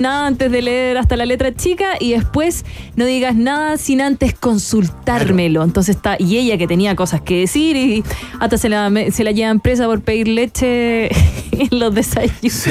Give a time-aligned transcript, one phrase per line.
[0.00, 2.64] nada antes de leer hasta la letra chica y después
[2.96, 5.62] no digas nada sin antes consultármelo.
[5.62, 8.02] Entonces está, y ella que tenía cosas que decir y
[8.40, 11.06] hasta se la, se la llevan presa por pedir leche
[11.52, 12.64] en los desayunos.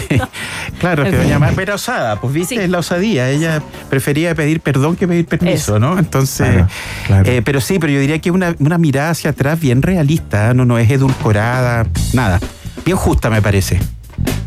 [0.79, 3.29] claro, que doña Mar osada, pues viste, es la osadía.
[3.29, 5.99] Ella prefería pedir perdón que pedir permiso, ¿no?
[5.99, 6.65] Entonces,
[7.25, 10.53] eh, pero sí, pero yo diría que una, una mirada hacia atrás bien realista, ¿eh?
[10.53, 12.39] no, no es edulcorada, nada.
[12.85, 13.79] Bien justa, me parece.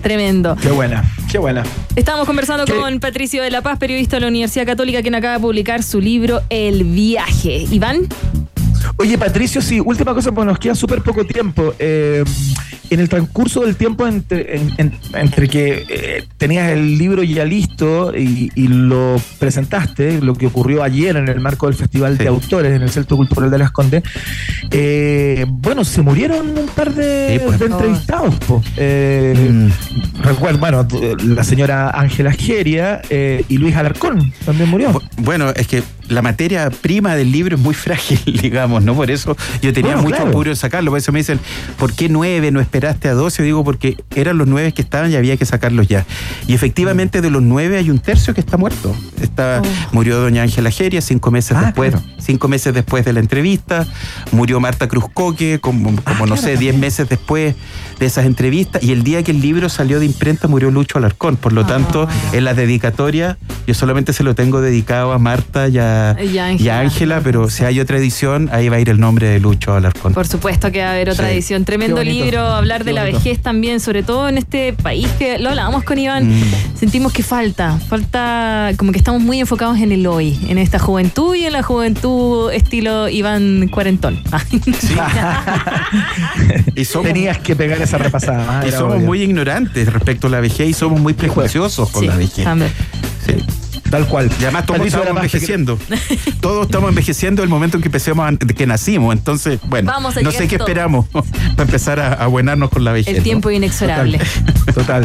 [0.02, 0.56] Tremendo.
[0.60, 1.62] Qué buena, qué buena.
[1.94, 5.40] Estamos conversando con Patricio de la Paz, periodista de la Universidad Católica, quien acaba de
[5.40, 7.66] publicar su libro El viaje.
[7.70, 8.08] Iván.
[8.96, 11.74] Oye, Patricio, sí, última cosa, porque nos queda súper poco tiempo.
[11.78, 12.24] Eh,
[12.92, 14.60] en el transcurso del tiempo entre,
[15.14, 21.16] entre que eh, tenías el libro ya listo y, lo presentaste, lo que ocurrió ayer
[21.16, 24.02] en el marco del Festival de Autores en el Centro Cultural de Las Condes,
[24.70, 27.60] eh, bueno, se murieron un par de, pues.
[27.60, 28.34] entrevistados.
[28.76, 29.68] Mm.
[30.22, 30.86] Recuerdo, bueno,
[31.24, 35.00] la señora Ángela Geria y Luis Alarcón también murió.
[35.18, 38.94] Bueno, es que la materia prima del libro es muy frágil, digamos, ¿no?
[38.94, 40.90] Por eso yo tenía mucho apuro en sacarlo.
[40.90, 41.40] Por eso me dicen,
[41.78, 42.50] ¿por qué nueve?
[42.50, 43.42] ¿No esperaste a doce?
[43.42, 46.04] digo, porque eran los nueve que estaban y había que sacarlos ya.
[46.46, 48.94] Y efectivamente de los nueve hay un tercio que está muerto.
[49.20, 49.94] Está, oh.
[49.94, 53.86] Murió doña Ángela Geria cinco meses ah, después, cinco meses después de la entrevista.
[54.32, 57.54] Murió Marta Cruzcoque, como, ah, como no sé, diez meses después
[57.98, 58.82] de esas entrevistas.
[58.82, 61.36] Y el día que el libro salió de imprenta murió Lucho Alarcón.
[61.36, 62.30] Por lo tanto, ah.
[62.32, 65.91] en la dedicatoria, yo solamente se lo tengo dedicado a Marta y a
[66.58, 69.74] y Ángela, pero si hay otra edición, ahí va a ir el nombre de Lucho
[69.74, 70.14] Alarcón.
[70.14, 71.64] Por supuesto que va a haber otra edición.
[71.64, 75.84] Tremendo libro, hablar de la vejez también, sobre todo en este país que lo hablábamos
[75.84, 76.78] con Iván, mm.
[76.78, 81.34] sentimos que falta, falta como que estamos muy enfocados en el hoy, en esta juventud
[81.34, 84.20] y en la juventud estilo Iván Cuarentón.
[86.74, 88.64] y Tenías que pegar esa repasada.
[88.66, 92.46] y somos muy ignorantes respecto a la vejez y somos muy prejuiciosos con la vejez.
[93.26, 93.61] Sí.
[93.92, 94.30] Tal cual.
[94.40, 95.78] Y además todos estamos envejeciendo.
[96.40, 99.14] todos estamos envejeciendo el momento en que empecemos que nacimos.
[99.14, 103.18] Entonces, bueno, no sé qué esperamos para empezar a, a buenarnos con la vejez.
[103.18, 104.18] El tiempo inexorable.
[104.74, 105.04] Total.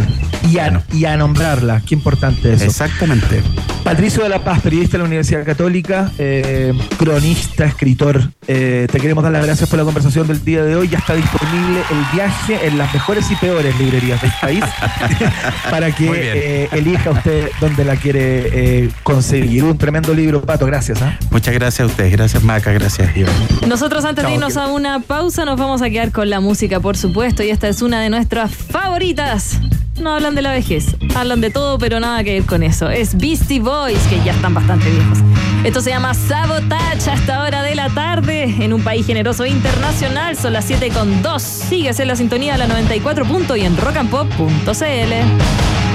[0.49, 1.81] Y, a, y a nombrarla.
[1.85, 2.63] Qué importante eso.
[2.63, 3.43] Exactamente.
[3.87, 8.21] Patricio de la Paz, periodista de la Universidad Católica, eh, cronista, escritor.
[8.45, 10.89] Eh, te queremos dar las gracias por la conversación del día de hoy.
[10.89, 14.61] Ya está disponible el viaje en las mejores y peores librerías del país
[15.71, 19.63] para que eh, elija usted dónde la quiere conseguir.
[19.63, 21.01] Un tremendo libro, Pato, gracias.
[21.01, 21.17] ¿ah?
[21.31, 23.33] Muchas gracias a ustedes, gracias Maca, gracias Iván.
[23.69, 26.97] Nosotros antes de irnos a una pausa nos vamos a quedar con la música, por
[26.97, 29.61] supuesto, y esta es una de nuestras favoritas.
[29.99, 32.89] No hablan de la vejez, hablan de todo, pero nada que ver con eso.
[32.89, 35.19] Es Beastie Boys, que ya están bastante viejos.
[35.63, 39.49] Esto se llama Sabotage a esta hora de la tarde en un país generoso e
[39.49, 40.37] internacional.
[40.37, 41.41] Son las 7 con 2.
[41.41, 43.25] Síguese en la sintonía de la 94.
[43.57, 45.86] y en rockandpop.cl.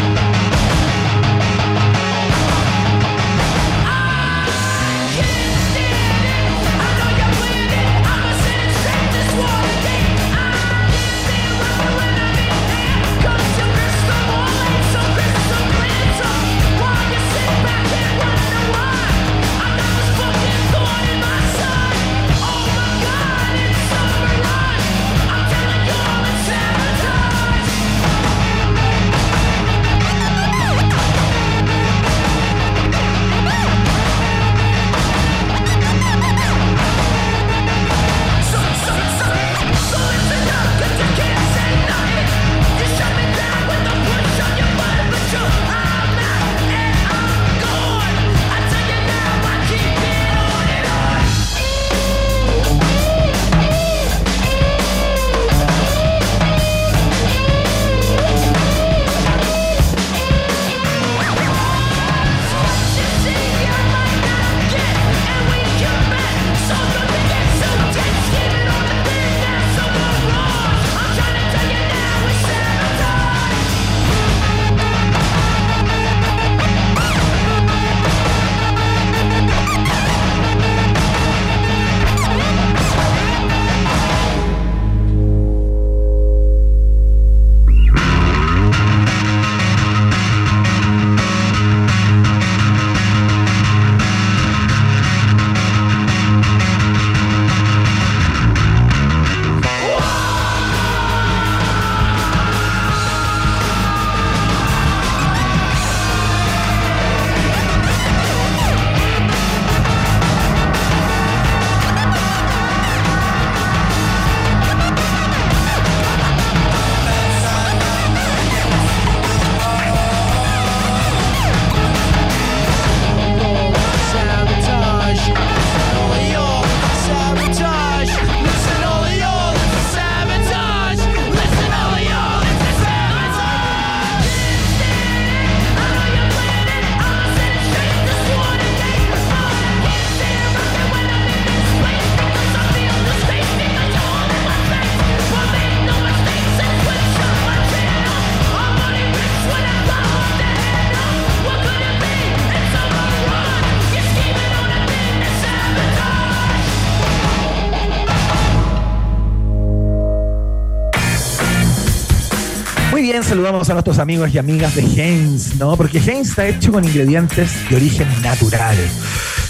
[163.02, 165.76] También saludamos a nuestros amigos y amigas de Heinz, ¿no?
[165.76, 168.76] Porque Heinz está hecho con ingredientes de origen natural.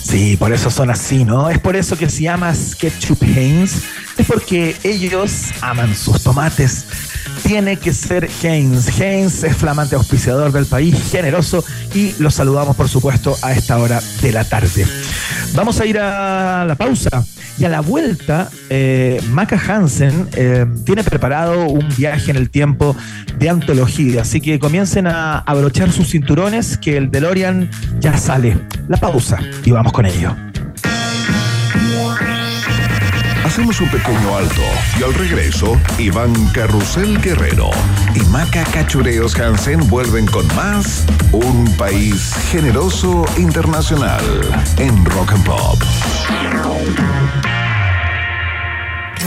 [0.03, 1.51] Sí, por eso son así, ¿no?
[1.51, 3.83] Es por eso que si amas ketchup Heinz,
[4.17, 6.87] es porque ellos aman sus tomates.
[7.43, 8.99] Tiene que ser Heinz.
[8.99, 11.63] Heinz es flamante auspiciador del país, generoso,
[11.95, 14.87] y los saludamos, por supuesto, a esta hora de la tarde.
[15.53, 17.23] Vamos a ir a la pausa.
[17.59, 22.97] Y a la vuelta, eh, Maca Hansen eh, tiene preparado un viaje en el tiempo
[23.39, 24.23] de antología.
[24.23, 27.71] Así que comiencen a abrochar sus cinturones, que el DeLorean
[28.01, 28.59] ya sale.
[28.89, 30.52] La pausa y vamos con ello.
[33.53, 34.63] Hacemos un pequeño alto
[34.99, 37.69] y al regreso, Iván Carrusel Guerrero
[38.15, 44.25] y Maca Cachureos Hansen vuelven con más Un País Generoso Internacional
[44.79, 45.79] en Rock and Pop.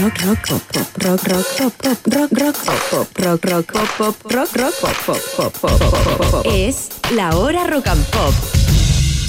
[0.00, 3.88] Rock, rock, pop, pop, rock, rock, pop, pop, rock, rock, pop, pop, rock, rock, pop,
[3.96, 8.34] pop, rock, rock, pop, pop, pop, pop, Es la hora rock and pop.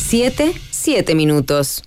[0.07, 1.86] Siete, siete minutos.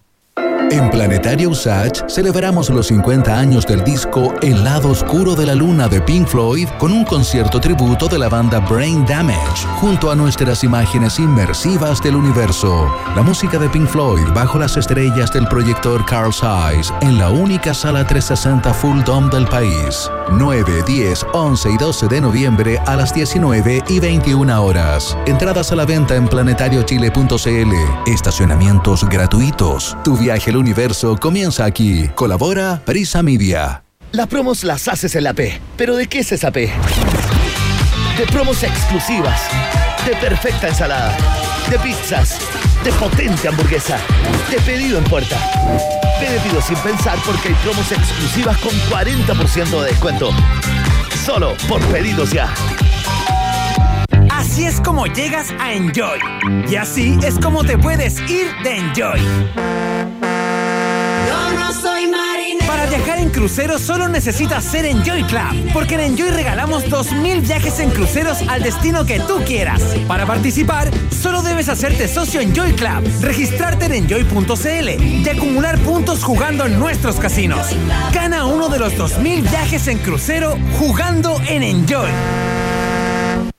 [0.71, 5.89] En Planetario Usage celebramos los 50 años del disco El lado oscuro de la luna
[5.89, 10.63] de Pink Floyd con un concierto tributo de la banda Brain Damage junto a nuestras
[10.63, 12.89] imágenes inmersivas del universo.
[13.17, 17.73] La música de Pink Floyd bajo las estrellas del proyector Carl Zeiss en la única
[17.73, 20.09] sala 360 Full Dome del país.
[20.31, 25.17] 9, 10, 11 y 12 de noviembre a las 19 y 21 horas.
[25.25, 28.09] Entradas a la venta en planetariochile.cl.
[28.09, 29.97] Estacionamientos gratuitos.
[30.05, 32.07] Tu viaje universo comienza aquí.
[32.15, 33.83] Colabora Prisa Media.
[34.11, 35.59] Las promos las haces en la P.
[35.75, 36.71] ¿Pero de qué es esa P?
[38.17, 39.41] De promos exclusivas,
[40.05, 41.17] de perfecta ensalada,
[41.69, 42.37] de pizzas,
[42.83, 43.97] de potente hamburguesa,
[44.49, 45.37] de pedido en puerta.
[46.19, 50.29] Pedido sin pensar porque hay promos exclusivas con 40% de descuento.
[51.25, 52.53] Solo por pedidos ya.
[54.29, 56.19] Así es como llegas a Enjoy.
[56.69, 60.20] Y así es como te puedes ir de Enjoy.
[62.91, 67.89] Viajar en crucero solo necesitas ser Enjoy Club, porque en Enjoy regalamos 2.000 viajes en
[67.89, 69.81] cruceros al destino que tú quieras.
[70.09, 76.65] Para participar, solo debes hacerte socio Enjoy Club, registrarte en enjoy.cl y acumular puntos jugando
[76.65, 77.65] en nuestros casinos.
[78.11, 82.09] Gana uno de los 2.000 viajes en crucero jugando en Enjoy.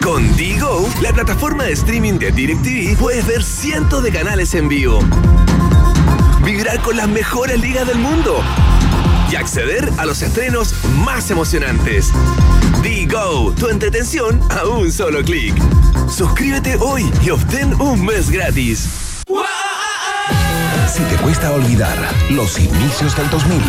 [0.05, 4.99] Con Digo, la plataforma de streaming de DirecTV, puedes ver cientos de canales en vivo
[6.45, 8.43] vibrar con las mejores ligas del mundo
[9.33, 10.75] y acceder a los estrenos
[11.05, 12.13] más emocionantes.
[13.09, 15.55] Go, tu entretención a un solo clic.
[16.09, 18.89] Suscríbete hoy y obtén un mes gratis.
[20.93, 21.97] Si te cuesta olvidar
[22.31, 23.63] los inicios del 2000.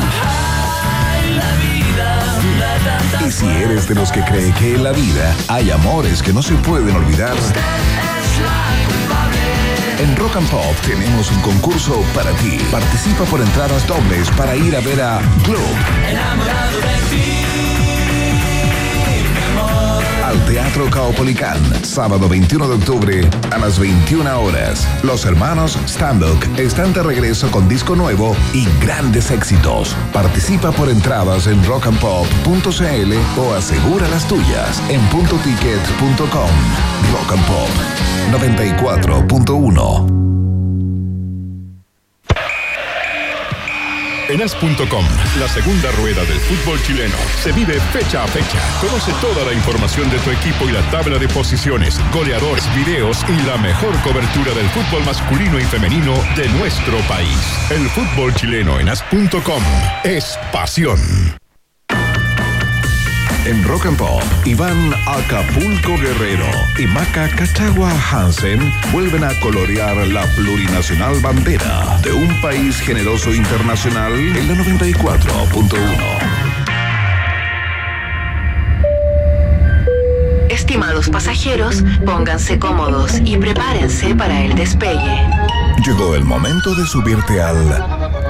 [3.26, 6.42] Y si eres de los que cree que en la vida hay amores que no
[6.42, 7.36] se pueden olvidar.
[10.00, 12.58] En Rock and Pop tenemos un concurso para ti.
[12.72, 16.33] Participa por entradas dobles para ir a ver a Globe.
[20.46, 24.88] Teatro Caupolicán, sábado 21 de octubre a las 21 horas.
[25.04, 29.96] Los hermanos Standock están de regreso con disco nuevo y grandes éxitos.
[30.12, 36.50] Participa por entradas en rockandpop.cl o asegura las tuyas en puntoticket.com.
[37.14, 37.70] Rock and Pop
[38.32, 40.33] 94.1
[44.34, 45.06] En as.com,
[45.40, 48.60] la segunda rueda del fútbol chileno, se vive fecha a fecha.
[48.82, 53.46] Conoce toda la información de tu equipo y la tabla de posiciones, goleadores, videos y
[53.46, 57.38] la mejor cobertura del fútbol masculino y femenino de nuestro país.
[57.70, 59.62] El fútbol chileno en as.com
[60.04, 61.43] es pasión.
[63.46, 66.46] En Rock and Pop, Iván Acapulco Guerrero
[66.80, 74.14] y Maca Cachagua Hansen vuelven a colorear la plurinacional bandera de un país generoso internacional
[74.14, 75.70] en la 94.1.
[80.50, 85.28] Estimados pasajeros, pónganse cómodos y prepárense para el despegue.
[85.86, 87.58] Llegó el momento de subirte al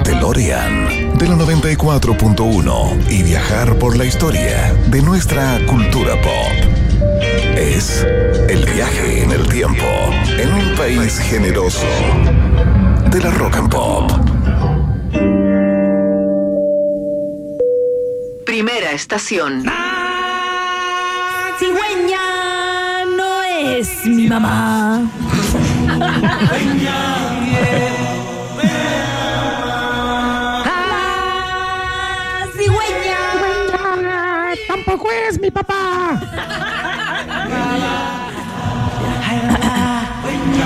[0.06, 6.52] DeLorean de la 94.1 y viajar por la historia de nuestra cultura pop.
[7.56, 8.06] Es
[8.50, 9.86] el viaje en el tiempo
[10.38, 11.88] en un país generoso
[13.10, 14.12] de la rock and pop.
[18.46, 19.64] Primera estación.
[21.58, 25.10] Cigüeña no es mi mamá.
[35.30, 36.20] Es mi papá.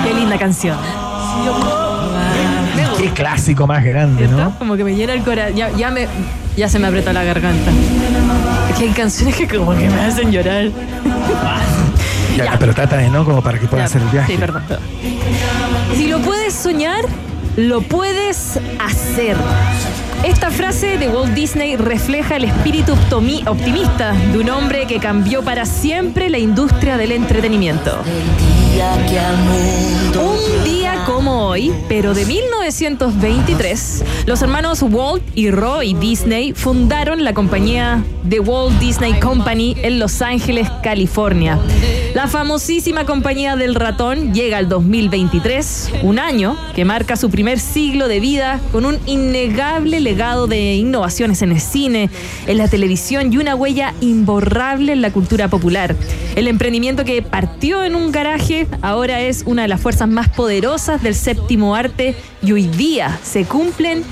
[0.04, 0.76] Qué linda canción.
[2.98, 4.44] Qué clásico más grande, ¿Cierto?
[4.44, 4.58] ¿no?
[4.58, 5.54] Como que me llena el corazón.
[5.54, 6.08] Ya, ya, me,
[6.56, 7.70] ya se me apretó la garganta.
[8.70, 10.70] Es que hay canciones que como que me hacen llorar.
[12.36, 14.32] Ya, Pero trata de no como para que pueda hacer el viaje.
[14.32, 14.84] Sí, perdón, perdón.
[15.96, 17.04] Si lo puedes soñar,
[17.56, 19.36] lo puedes hacer.
[20.24, 25.42] Esta frase de Walt Disney refleja el espíritu optimi- optimista de un hombre que cambió
[25.42, 27.98] para siempre la industria del entretenimiento.
[30.20, 32.24] Un día como hoy, pero de
[32.68, 39.98] 1923, los hermanos Walt y Roy Disney fundaron la compañía The Walt Disney Company en
[39.98, 41.58] Los Ángeles, California.
[42.14, 48.06] La famosísima compañía del ratón llega al 2023, un año que marca su primer siglo
[48.06, 52.10] de vida con un innegable legado de innovaciones en el cine,
[52.46, 55.96] en la televisión y una huella imborrable en la cultura popular.
[56.36, 61.02] El emprendimiento que partió en un garaje ahora es una de las fuerzas más poderosas
[61.02, 64.02] del séptimo arte y hoy día se cumplen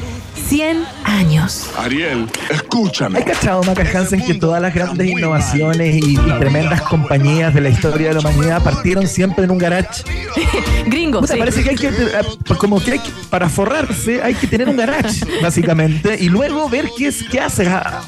[0.49, 1.71] 100 años.
[1.79, 3.19] Ariel, escúchame.
[3.19, 7.69] ¿Hay cachado, Maca Hansen, que todas las grandes innovaciones y, y tremendas compañías de la
[7.71, 10.03] historia de la humanidad partieron siempre en un garage?
[10.87, 11.39] Gringo, Puta, sí.
[11.39, 14.77] parece que hay que, eh, como que hay que, para forrarse, hay que tener un
[14.77, 18.03] garage, básicamente, y luego ver qué, es, qué haces a-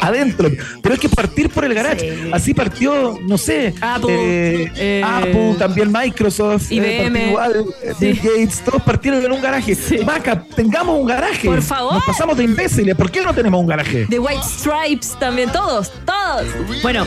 [0.00, 0.50] adentro.
[0.82, 2.30] Pero hay que partir por el garage.
[2.32, 4.16] Así partió, no sé, Apple,
[4.64, 7.28] eh, eh, Apple, también Microsoft, IBM.
[7.28, 7.64] igual,
[8.00, 9.76] Bill Gates, todos partieron en un garaje.
[10.04, 11.48] Maca, tengamos un garaje.
[11.50, 11.94] Por favor.
[11.94, 12.94] Nos pasamos de imbéciles.
[12.94, 14.06] ¿Por qué no tenemos un garaje?
[14.08, 16.46] The White Stripes también, todos, todos.
[16.80, 17.06] Bueno,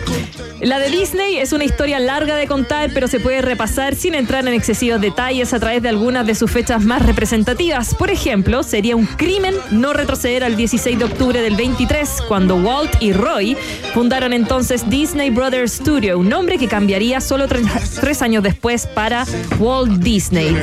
[0.60, 4.46] la de Disney es una historia larga de contar, pero se puede repasar sin entrar
[4.46, 7.96] en excesivos detalles a través de algunas de sus fechas más representativas.
[7.96, 13.02] Por ejemplo, sería un crimen no retroceder al 16 de octubre del 23, cuando Walt
[13.02, 13.56] y Roy
[13.94, 17.66] fundaron entonces Disney Brothers Studio, un nombre que cambiaría solo tres,
[18.02, 19.26] tres años después para
[19.58, 20.54] Walt Disney.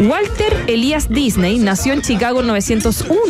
[0.00, 2.46] Walter Elias Disney nació en Chicago en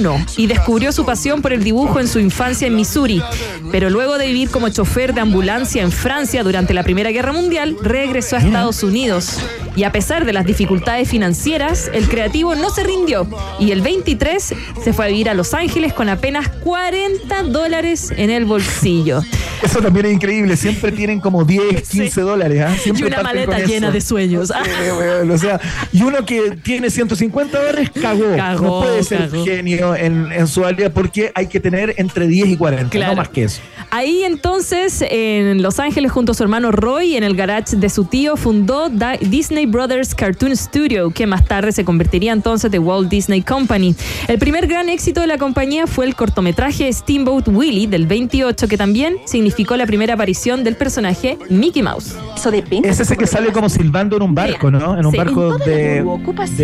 [0.00, 3.22] 901 y descubrió su pasión por el dibujo en su infancia en Missouri.
[3.70, 7.76] Pero luego de vivir como chofer de ambulancia en Francia durante la Primera Guerra Mundial,
[7.82, 9.38] regresó a Estados Unidos.
[9.74, 13.26] Y a pesar de las dificultades financieras, el creativo no se rindió
[13.58, 18.30] y el 23 se fue a vivir a Los Ángeles con apenas 40 dólares en
[18.30, 19.22] el bolsillo.
[19.62, 20.56] Eso también es increíble.
[20.56, 22.64] Siempre tienen como 10, 15 dólares.
[22.66, 22.76] ¿ah?
[22.84, 23.92] Y una maleta llena eso.
[23.92, 24.52] de sueños.
[24.98, 25.60] Weón, o sea,
[25.92, 28.36] y uno que tiene 150 dólares cagó.
[28.36, 29.44] Cagó, no puede ser cagó.
[29.44, 33.12] genio en, en su área porque hay que tener entre 10 y 40, Claro.
[33.12, 33.60] no más que eso.
[33.90, 38.04] Ahí entonces, en Los Ángeles, junto a su hermano Roy, en el garage de su
[38.04, 43.08] tío, fundó Da- Disney Brothers Cartoon Studio, que más tarde se convertiría entonces de Walt
[43.10, 43.94] Disney Company.
[44.28, 48.76] El primer gran éxito de la compañía fue el cortometraje Steamboat Willie del 28, que
[48.78, 52.14] también significó la primera aparición del personaje Mickey Mouse.
[52.36, 52.88] Eso depende.
[52.88, 54.98] Es ese que sale como silbando en un barco, ¿no?
[54.98, 55.18] En un Sí.
[55.18, 56.02] barco de,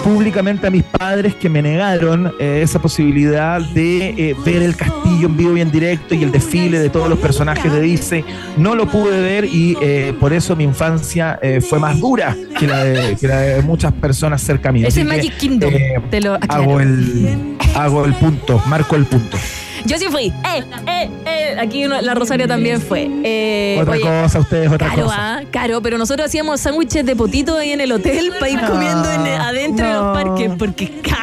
[0.03, 5.27] públicamente a mis padres que me negaron eh, esa posibilidad de eh, ver el castillo
[5.27, 8.23] en vivo y en directo y el desfile de todos los personajes de Disney.
[8.57, 12.65] No lo pude ver y eh, por eso mi infancia eh, fue más dura que
[12.65, 14.85] la de, que la de muchas personas cerca a mí.
[14.85, 15.73] Es que, Magic Kingdom.
[15.73, 19.37] eh, te lo hago el, hago el punto, marco el punto.
[19.85, 20.25] Yo sí fui.
[20.27, 21.55] Eh, eh, eh.
[21.59, 23.09] Aquí uno- la Rosario también fue.
[23.23, 25.37] Eh, otra oye, cosa, ustedes, otra Caro, cosa.
[25.37, 29.11] ah, caro, pero nosotros hacíamos sándwiches de potito ahí en el hotel para ir comiendo
[29.11, 31.17] en- adentro de los parques, porque caro,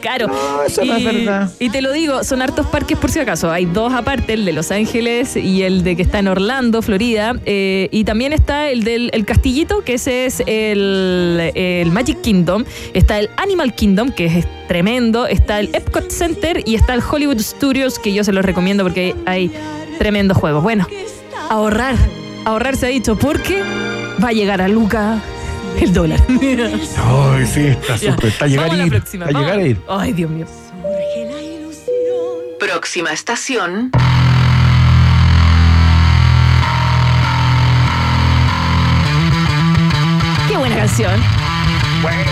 [0.00, 0.30] caro.
[0.66, 1.50] eso no es verdad.
[1.58, 3.50] Y te lo digo, son hartos parques por si acaso.
[3.50, 7.34] Hay dos aparte, el de Los Ángeles y el de que está en Orlando, Florida.
[7.44, 12.64] eh, y también está el del el Castillito, que ese es el, el Magic Kingdom.
[12.94, 15.26] Está el Animal Kingdom, que es tremendo.
[15.26, 19.14] Está el Epcot Center y está el Hollywood Studios, que yo se los recomiendo porque
[19.26, 19.50] hay
[19.98, 20.62] tremendos juegos.
[20.62, 20.86] Bueno,
[21.48, 21.96] ahorrar.
[22.44, 23.62] Ahorrar se ha dicho porque
[24.22, 25.20] va a llegar a Luca
[25.82, 26.20] el dólar.
[26.28, 28.26] Ay, sí, está súper.
[28.26, 28.90] Está a llegar Vamos a ir.
[28.90, 29.70] próxima, Está a llegar a vamos.
[29.70, 29.80] ir.
[29.88, 30.46] Ay, Dios mío.
[32.58, 33.90] Próxima estación.
[40.48, 41.20] Qué buena canción.
[42.02, 42.24] Buena.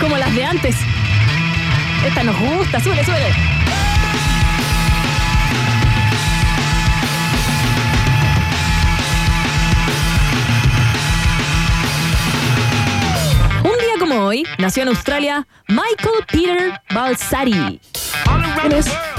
[0.00, 0.76] Como las de antes.
[2.06, 3.26] Esta nos gusta, súbele, súbele.
[14.00, 17.80] Como hoy, nació en Australia Michael Peter Balsari.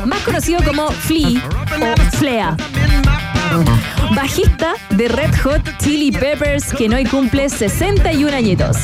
[0.05, 1.41] Más conocido como Flea
[1.79, 2.57] o Flea.
[4.15, 8.77] Bajista de Red Hot Chili Peppers, que hoy cumple 61 añitos.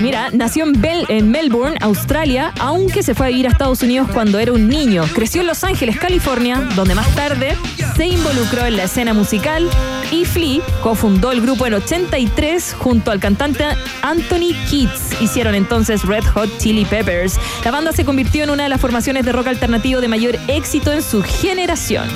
[0.00, 4.08] Mira, nació en, Bel- en Melbourne, Australia, aunque se fue a vivir a Estados Unidos
[4.12, 5.04] cuando era un niño.
[5.14, 7.56] Creció en Los Ángeles, California, donde más tarde
[7.96, 9.68] se involucró en la escena musical
[10.12, 13.64] y Flea cofundó el grupo en 83 junto al cantante
[14.02, 15.20] Anthony Keats.
[15.20, 17.38] Hicieron entonces Red Hot Chili Peppers.
[17.64, 20.92] La banda se convirtió en una de las formaciones de rock alternativo de mayor éxito
[20.92, 22.08] en su generación.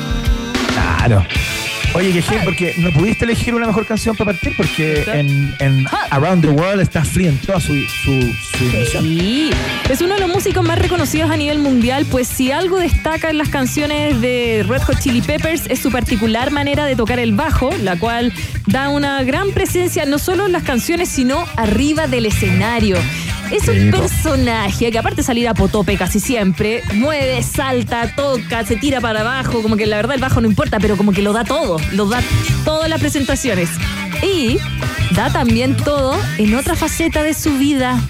[0.72, 1.24] Claro.
[1.94, 5.84] Oye, que gen, porque no pudiste elegir una mejor canción para partir porque en, en
[6.10, 9.00] Around the World está Flea en toda su, su, su.
[9.02, 9.50] Sí,
[9.90, 13.36] es uno de los músicos más reconocidos a nivel mundial, pues si algo destaca en
[13.36, 17.70] las canciones de Red Hot Chili Peppers es su particular manera de tocar el bajo,
[17.82, 18.32] la cual
[18.66, 22.96] da una gran presencia no solo en las canciones, sino arriba del escenario.
[23.52, 28.76] Es un personaje que aparte de salir a potope casi siempre, mueve, salta, toca, se
[28.76, 31.34] tira para abajo, como que la verdad el bajo no importa, pero como que lo
[31.34, 32.22] da todo, lo da
[32.64, 33.68] todas las presentaciones.
[34.22, 34.56] Y
[35.14, 38.00] da también todo en otra faceta de su vida.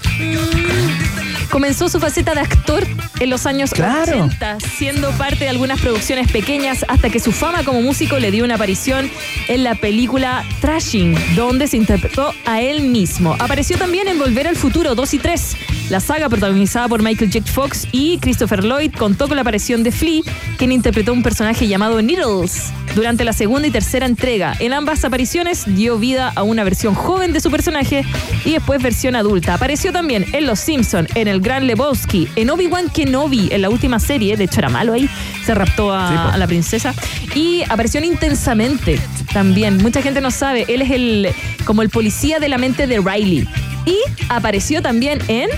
[1.53, 2.83] Comenzó su faceta de actor
[3.19, 4.23] en los años Claro.
[4.23, 8.43] 80, siendo parte de algunas producciones pequeñas hasta que su fama como músico le dio
[8.43, 9.07] una aparición
[9.47, 13.35] en la película Trashing, donde se interpretó a él mismo.
[13.37, 15.57] Apareció también en Volver al Futuro 2 y 3.
[15.89, 17.45] La saga protagonizada por Michael J.
[17.51, 20.21] Fox y Christopher Lloyd contó con la aparición de Flea,
[20.57, 24.55] quien interpretó un personaje llamado Needles durante la segunda y tercera entrega.
[24.59, 28.05] En ambas apariciones dio vida a una versión joven de su personaje
[28.45, 29.53] y después versión adulta.
[29.53, 33.99] Apareció también en Los Simpson, en El Gran Lebowski, en Obi-Wan Kenobi, en la última
[33.99, 35.07] serie, de hecho era malo ahí,
[35.45, 36.21] se raptó a, Sí, po.
[36.33, 36.93] a la princesa.
[37.35, 38.99] Y apareció en intensamente
[39.33, 39.77] también.
[39.77, 41.29] Mucha gente no sabe, él es el
[41.65, 43.47] como el policía de la mente de Riley.
[43.85, 43.97] Y
[44.29, 45.49] apareció también en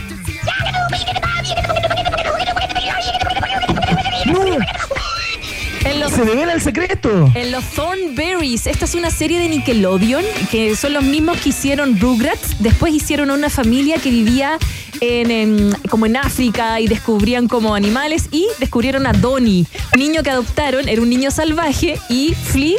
[5.99, 7.31] los Se devela el secreto.
[7.35, 11.99] en los Thornberries, esta es una serie de Nickelodeon que son los mismos que hicieron
[11.99, 12.57] Rugrats.
[12.59, 14.57] Después hicieron una familia que vivía
[15.01, 20.23] en, en- como en África y descubrían como animales y descubrieron a Donnie, un niño
[20.23, 22.77] que adoptaron, era un niño salvaje y Flea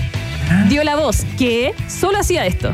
[0.68, 2.72] dio la voz, que solo hacía esto.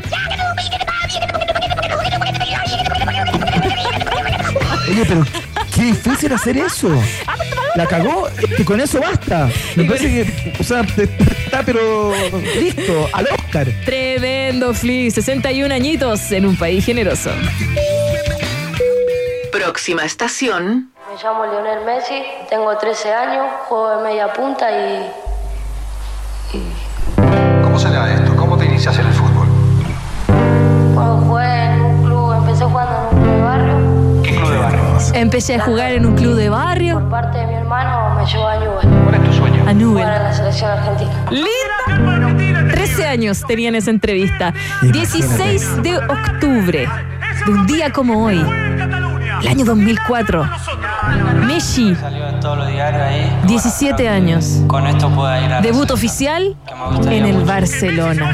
[4.89, 5.25] Oye, pero
[5.73, 6.89] qué difícil hacer eso.
[7.75, 9.49] La cagó y con eso basta.
[9.75, 12.13] Me parece que, o sea, está pero
[12.59, 13.67] listo, al Oscar.
[13.83, 17.31] Tremendo Flea, 61 añitos en un país generoso.
[19.51, 20.91] Próxima estación.
[21.09, 25.11] Me llamo Lionel Messi, tengo 13 años, juego de media punta y...
[26.51, 26.92] ¿Cómo
[35.23, 36.95] Empecé a jugar en un club de barrio.
[36.99, 39.03] Por parte de mi hermano me llevó a Newell.
[39.03, 39.63] ¿Cuál es tu sueño?
[39.65, 40.03] A Newell.
[40.03, 41.11] Jugar en la selección argentina.
[41.31, 42.73] ¡Linda!
[42.73, 44.53] 13 años tenía en esa entrevista.
[44.81, 46.89] 16 de octubre,
[47.45, 48.37] de un día como hoy,
[49.41, 50.45] el año 2004.
[51.45, 53.31] Messi, Salió en todos los diarios ahí.
[53.47, 54.61] 17 años.
[54.67, 56.53] Con esto pueda ir a la Debut oficial
[57.05, 57.45] en el.
[57.45, 58.33] Barcelona.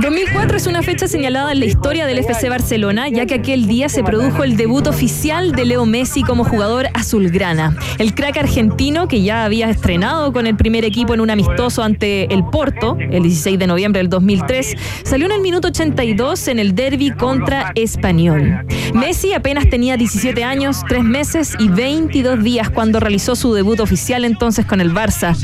[0.00, 3.88] 2004 es una fecha señalada en la historia del FC Barcelona, ya que aquel día
[3.88, 7.76] se produjo el debut oficial de Leo Messi como jugador azulgrana.
[7.98, 12.32] El crack argentino, que ya había estrenado con el primer equipo en un amistoso ante
[12.32, 16.76] el Porto, el 16 de noviembre del 2003, salió en el minuto 82 en el
[16.76, 18.66] derby contra Español.
[18.94, 24.24] Messi apenas tenía 17 años, 3 meses y 22 días cuando realizó su debut oficial
[24.24, 25.36] entonces con el Barça.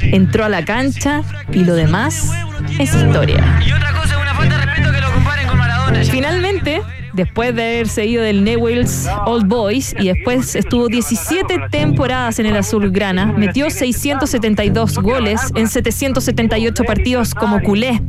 [0.00, 2.30] Entró a la cancha y lo demás
[2.78, 3.60] es historia.
[3.66, 6.04] Y otra cosa, una falta de respeto que lo comparen con Maradona.
[6.04, 12.46] Finalmente, después de haberse ido del Newell's Old Boys y después estuvo 17 temporadas en
[12.46, 18.00] el Azulgrana, metió 672 goles en 778 partidos como culé.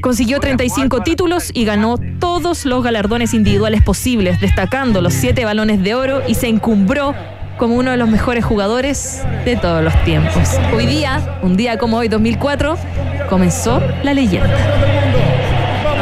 [0.00, 5.94] Consiguió 35 títulos y ganó todos los galardones individuales posibles, destacando los 7 balones de
[5.94, 7.14] oro y se encumbró
[7.58, 10.58] como uno de los mejores jugadores de todos los tiempos.
[10.74, 12.76] Hoy día, un día como hoy, 2004,
[13.28, 14.50] comenzó la leyenda.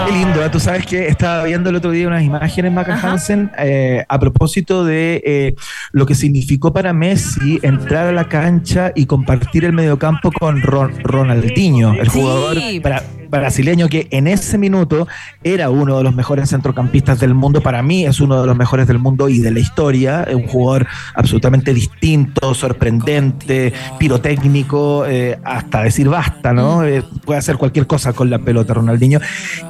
[0.06, 0.48] Qué lindo, ¿eh?
[0.50, 3.12] tú sabes que estaba viendo el otro día unas imágenes, Maca Ajá.
[3.12, 5.54] Hansen, eh, a propósito de eh,
[5.92, 10.98] lo que significó para Messi entrar a la cancha y compartir el mediocampo con Ron-
[11.04, 12.18] Ronaldinho, el Sí.
[12.20, 15.06] jugador bra- brasileño que en ese minuto
[15.44, 17.60] era uno de los mejores centrocampistas del mundo.
[17.60, 20.26] Para mí es uno de los mejores del mundo y de la historia.
[20.32, 26.84] Un jugador absolutamente distinto, sorprendente, pirotécnico, eh, hasta decir basta, ¿no?
[26.84, 29.20] Eh, puede hacer cualquier cosa con la pelota, Ronaldinho.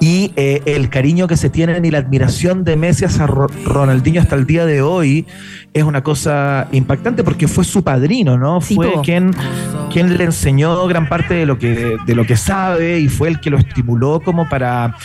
[0.01, 4.21] Y eh, el cariño que se tienen y la admiración de Messi hacia Ro- Ronaldinho
[4.21, 5.27] hasta el día de hoy
[5.75, 8.61] es una cosa impactante porque fue su padrino, ¿no?
[8.61, 9.35] Fue quien,
[9.93, 13.41] quien le enseñó gran parte de lo que, de lo que sabe y fue el
[13.41, 14.97] que lo estimuló como para,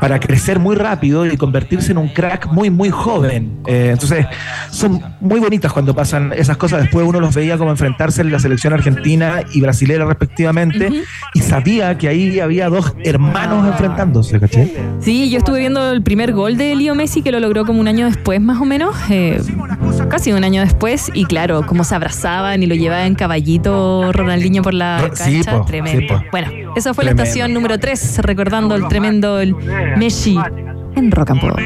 [0.00, 3.60] para crecer muy rápido y convertirse en un crack muy, muy joven.
[3.66, 4.26] Eh, entonces,
[4.70, 6.82] son muy bonitas cuando pasan esas cosas.
[6.82, 11.96] Después uno los veía como enfrentarse en la selección argentina y brasilera respectivamente y sabía
[11.98, 14.72] que ahí había dos hermanos enfrentándose, ¿caché?
[15.00, 17.88] Sí, yo estuve viendo el primer gol de Leo Messi que lo logró como un
[17.88, 19.40] año después, más o menos, eh,
[20.08, 24.62] casi un año después, y claro, cómo se abrazaban y lo llevaba en caballito Ronaldinho
[24.62, 26.18] por la cancha, sí, po, tremendo.
[26.18, 26.24] sí.
[26.30, 29.54] Bueno, esa fue la estación número 3, recordando el tremendo el
[29.96, 30.38] Messi
[30.96, 31.58] en Rock and Pop.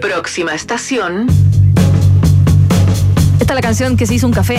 [0.00, 1.26] Próxima estación.
[3.40, 4.58] Esta es la canción que se hizo un café.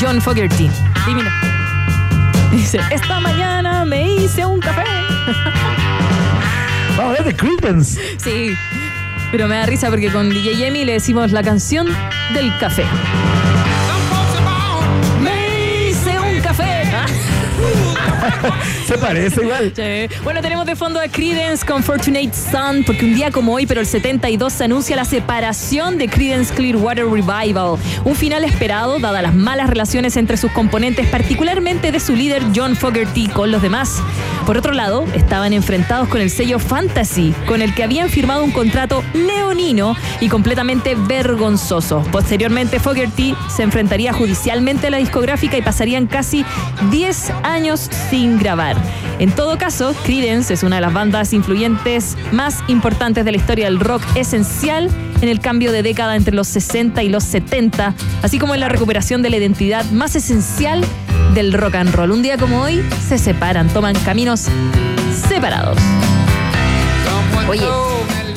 [0.00, 0.68] John Fogerty.
[1.08, 1.32] Y mira.
[2.52, 4.84] Dice, esta mañana me hice un café.
[6.96, 8.00] Vamos a hablar de Creedence.
[8.18, 8.54] Sí,
[9.30, 11.88] pero me da risa porque con DJ Yemi le decimos la canción
[12.32, 12.84] del café.
[18.86, 19.72] Se parece igual.
[19.74, 20.16] Sí.
[20.22, 23.80] Bueno, tenemos de fondo a Credence con Fortunate Son, porque un día como hoy, pero
[23.80, 27.78] el 72, se anuncia la separación de Credence Clearwater Revival.
[28.04, 32.76] Un final esperado, dadas las malas relaciones entre sus componentes, particularmente de su líder John
[32.76, 34.02] Fogerty con los demás.
[34.46, 38.52] Por otro lado, estaban enfrentados con el sello Fantasy, con el que habían firmado un
[38.52, 42.04] contrato leonino y completamente vergonzoso.
[42.12, 46.44] Posteriormente, Fogerty se enfrentaría judicialmente a la discográfica y pasarían casi
[46.90, 48.76] 10 años sin grabar.
[49.18, 53.66] En todo caso, Creedence es una de las bandas influyentes más importantes de la historia
[53.66, 58.38] del rock esencial en el cambio de década entre los 60 y los 70, así
[58.38, 60.84] como en la recuperación de la identidad más esencial
[61.34, 62.10] del rock and roll.
[62.10, 64.46] Un día como hoy se separan, toman caminos
[65.28, 65.78] separados.
[67.48, 67.66] Oye,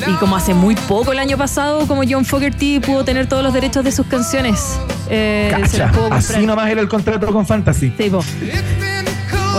[0.06, 3.52] y como hace muy poco el año pasado, como John Fogerty pudo tener todos los
[3.52, 4.78] derechos de sus canciones,
[5.10, 6.36] eh, se las Cacha, pudo comprar.
[6.36, 7.92] así nomás era el contrato con Fantasy.
[7.98, 8.10] Sí.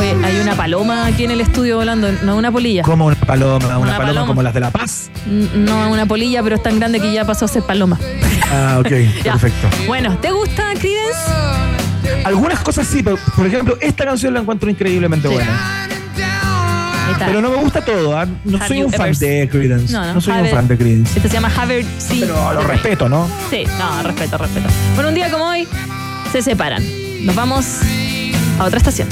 [0.01, 2.81] Oye, hay una paloma aquí en el estudio volando, no una polilla.
[2.81, 4.25] Como una paloma, una, Una paloma, paloma.
[4.27, 5.11] como las de La Paz.
[5.27, 7.99] No una polilla, pero es tan grande que ya pasó a ser paloma.
[8.51, 8.89] Ah, ok,
[9.23, 9.67] perfecto.
[9.85, 11.19] Bueno, ¿te gusta Creedence?
[12.25, 15.33] Algunas cosas sí, pero, por ejemplo, esta canción la encuentro increíblemente Sí.
[15.35, 15.87] buena.
[17.23, 18.25] Pero no me gusta todo, ¿ah?
[18.45, 19.93] no soy un fan de Creedence.
[19.93, 21.15] No, No, no, soy un fan de Creedence.
[21.17, 22.17] Este se llama Haver, sí.
[22.21, 23.29] Pero lo respeto, ¿no?
[23.51, 24.67] Sí, no, respeto, respeto.
[24.95, 25.67] Bueno, un día como hoy
[26.31, 26.83] se separan.
[27.23, 27.65] Nos vamos
[28.59, 29.07] a otra estación.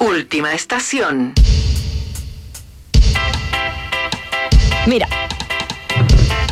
[0.00, 1.32] Última estación.
[4.86, 5.08] Mira,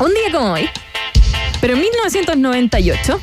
[0.00, 0.68] un día como hoy,
[1.60, 3.20] pero en 1998,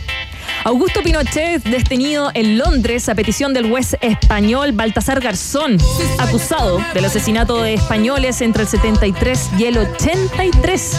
[0.65, 5.77] Augusto Pinochet detenido en Londres a petición del juez español Baltasar Garzón,
[6.19, 10.97] acusado del asesinato de españoles entre el 73 y el 83.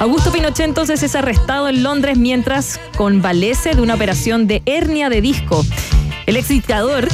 [0.00, 5.20] Augusto Pinochet entonces es arrestado en Londres mientras convalece de una operación de hernia de
[5.20, 5.64] disco.
[6.26, 7.08] El ex dictador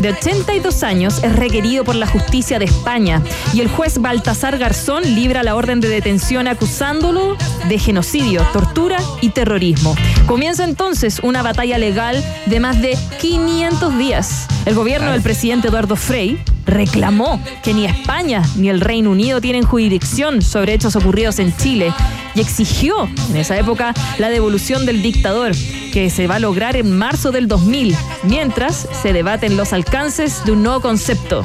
[0.00, 5.02] de 82 años, es requerido por la justicia de España y el juez Baltasar Garzón
[5.14, 7.36] libra la orden de detención acusándolo
[7.68, 9.94] de genocidio, tortura y terrorismo.
[10.26, 14.46] Comienza entonces una batalla legal de más de 500 días.
[14.66, 19.64] El gobierno del presidente Eduardo Frei reclamó que ni España ni el Reino Unido tienen
[19.64, 21.92] jurisdicción sobre hechos ocurridos en Chile
[22.34, 25.52] y exigió en esa época la devolución del dictador,
[25.92, 30.52] que se va a lograr en marzo del 2000, mientras se debaten los alcances de
[30.52, 31.42] un nuevo concepto,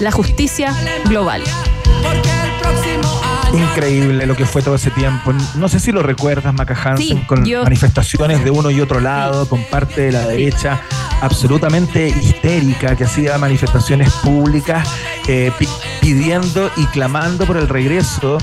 [0.00, 0.74] la justicia
[1.04, 1.42] global.
[3.52, 5.32] Increíble lo que fue todo ese tiempo.
[5.56, 9.62] No sé si lo recuerdas, Maca Hansen, con manifestaciones de uno y otro lado, con
[9.64, 10.80] parte de la derecha
[11.22, 14.88] absolutamente histérica que hacía manifestaciones públicas
[15.28, 15.52] eh,
[16.00, 18.38] pidiendo y clamando por el regreso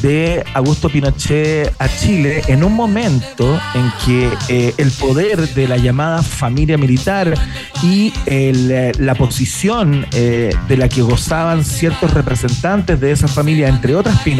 [0.00, 5.76] de Augusto Pinochet a Chile en un momento en que eh, el poder de la
[5.76, 7.34] llamada familia militar
[7.82, 14.20] y eh, la posición de la que gozaban ciertos representantes de esa familia, entre otras
[14.20, 14.39] Pinochet,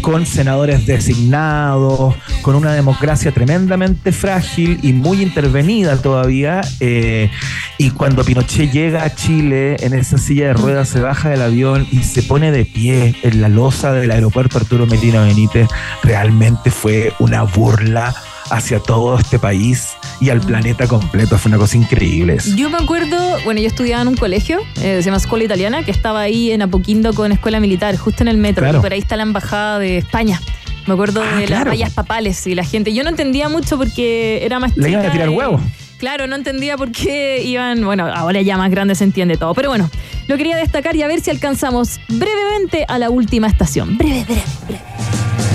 [0.00, 6.60] con senadores designados, con una democracia tremendamente frágil y muy intervenida todavía.
[6.80, 7.30] Eh,
[7.78, 11.86] y cuando Pinochet llega a Chile en esa silla de ruedas, se baja del avión
[11.90, 15.68] y se pone de pie en la losa del aeropuerto Arturo Medina Benítez,
[16.02, 18.14] realmente fue una burla
[18.50, 21.38] hacia todo este país y al planeta completo.
[21.38, 22.38] Fue una cosa increíble.
[22.56, 25.90] Yo me acuerdo, bueno, yo estudiaba en un colegio, eh, se llama Escuela Italiana, que
[25.90, 28.68] estaba ahí en Apoquindo con Escuela Militar, justo en el metro.
[28.68, 30.40] Y por ahí está la embajada de España.
[30.86, 32.94] Me acuerdo ah, de las vallas papales y la gente.
[32.94, 35.60] Yo no entendía mucho porque era más Le iban a tirar huevos.
[35.98, 37.84] Claro, no entendía por qué iban.
[37.84, 39.52] Bueno, ahora ya más grande se entiende todo.
[39.52, 39.90] Pero bueno,
[40.28, 43.98] lo quería destacar y a ver si alcanzamos brevemente a la última estación.
[43.98, 45.47] Breve, breve, breve.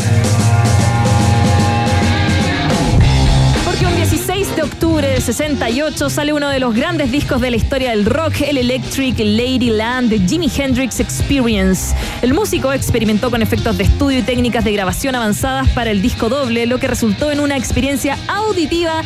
[4.63, 8.41] De octubre del 68 sale uno de los grandes discos de la historia del rock,
[8.41, 11.93] el Electric Ladyland de Jimi Hendrix Experience.
[12.21, 16.29] El músico experimentó con efectos de estudio y técnicas de grabación avanzadas para el disco
[16.29, 19.01] doble, lo que resultó en una experiencia auditiva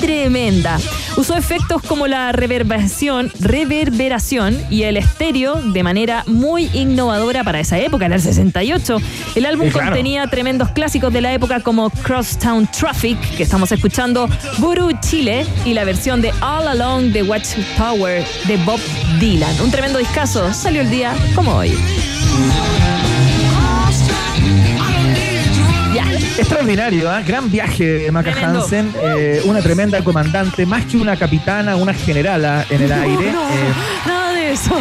[0.00, 0.78] tremenda.
[1.16, 7.78] Usó efectos como la reverberación, reverberación y el estéreo de manera muy innovadora para esa
[7.78, 8.98] época, en el 68.
[9.34, 14.92] El álbum contenía tremendos clásicos de la época como Crosstown Traffic, que estamos escuchando, Buru
[15.00, 18.80] Chile y la versión de All Along the Watchtower de Bob
[19.18, 19.60] Dylan.
[19.60, 21.72] Un tremendo discazo, salió el día como hoy.
[26.38, 27.24] Extraordinario, ¿eh?
[27.26, 32.64] gran viaje de Maca Hansen, eh, una tremenda comandante, más que una capitana, una generala
[32.70, 33.32] en el aire.
[33.32, 34.17] No, eh,
[34.48, 34.76] eso.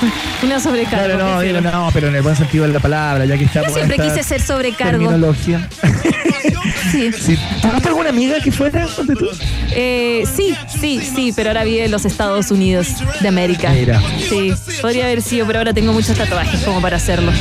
[0.42, 1.16] Una sobrecarga.
[1.16, 3.68] No, no, no, pero en el buen sentido de la palabra, ya que estamos.
[3.68, 5.08] Yo siempre quise ser sobrecargo.
[5.08, 5.68] Terminología.
[6.92, 7.12] sí.
[7.12, 7.38] sí.
[7.60, 8.86] ¿Tuviste alguna amiga que fuera?
[8.86, 9.28] Tú?
[9.72, 12.88] Eh, sí, sí, sí, pero ahora vive en los Estados Unidos
[13.20, 13.70] de América.
[13.70, 14.00] Mira.
[14.28, 17.32] Sí, podría haber sido, pero ahora tengo muchos tatuajes como para hacerlo.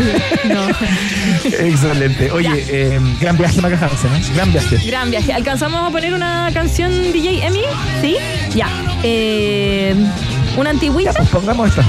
[0.44, 0.68] no.
[1.44, 2.30] Excelente.
[2.30, 4.22] Oye, eh, gran viaje Maca Hansen, ¿eh?
[4.34, 4.78] Gran viaje.
[4.86, 5.32] Gran viaje.
[5.32, 7.62] ¿Alcanzamos a poner una canción DJ Emmy?
[8.00, 8.16] ¿Sí?
[8.54, 8.68] Ya.
[9.02, 9.94] Eh,
[10.56, 11.12] ¿Una antigüita?
[11.12, 11.84] pues pongamos esta.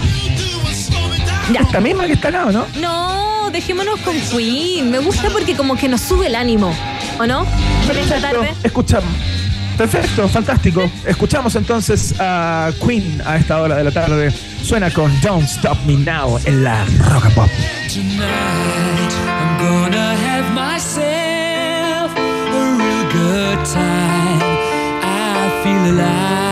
[1.53, 1.61] Ya.
[1.61, 2.65] Esta misma que está acá, ¿o no?
[2.79, 4.89] No, dejémonos con Queen.
[4.89, 6.73] Me gusta porque como que nos sube el ánimo,
[7.19, 7.45] ¿o no?
[7.89, 8.53] Esta tarde.
[8.63, 9.09] Escuchamos.
[9.77, 10.89] Perfecto, fantástico.
[11.05, 14.31] Escuchamos entonces a Queen a esta hora de la tarde.
[14.63, 17.49] Suena con Don't Stop Me Now en la Rock Pop.
[17.93, 24.41] Tonight, I'm gonna have myself a real good time.
[25.03, 26.44] I feel alive.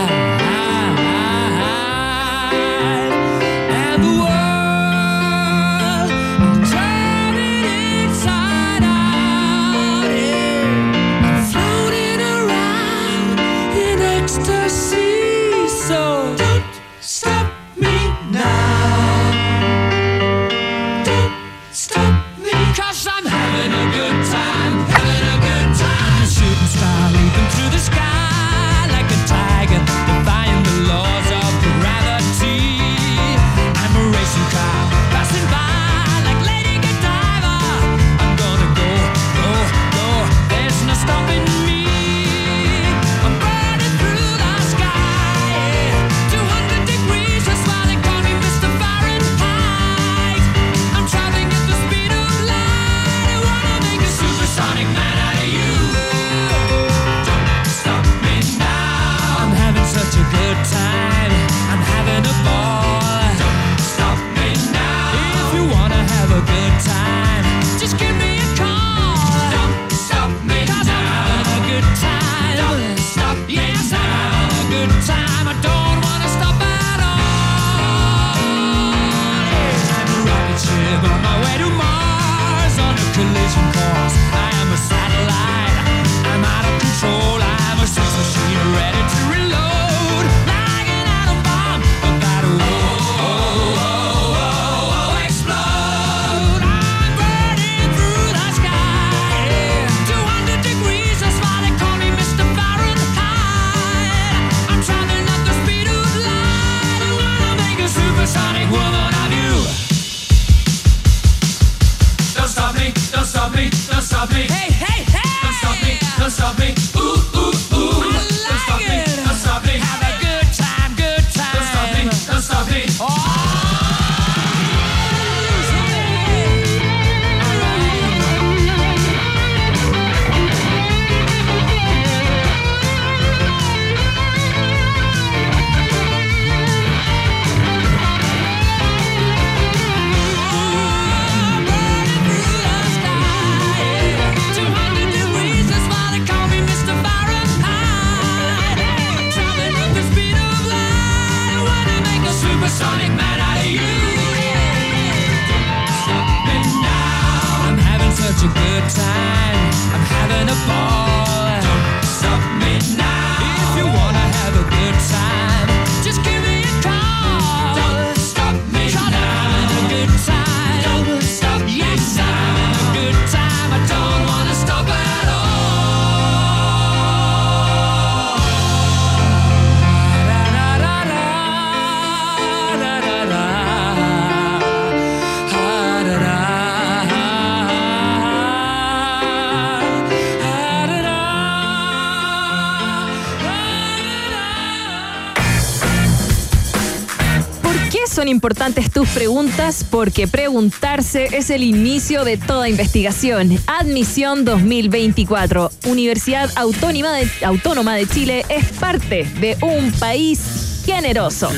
[199.54, 199.84] Preguntas?
[199.88, 203.58] Porque preguntarse es el inicio de toda investigación.
[203.66, 205.70] Admisión 2024.
[205.86, 211.50] Universidad Autónoma de, Autónoma de Chile es parte de un país generoso.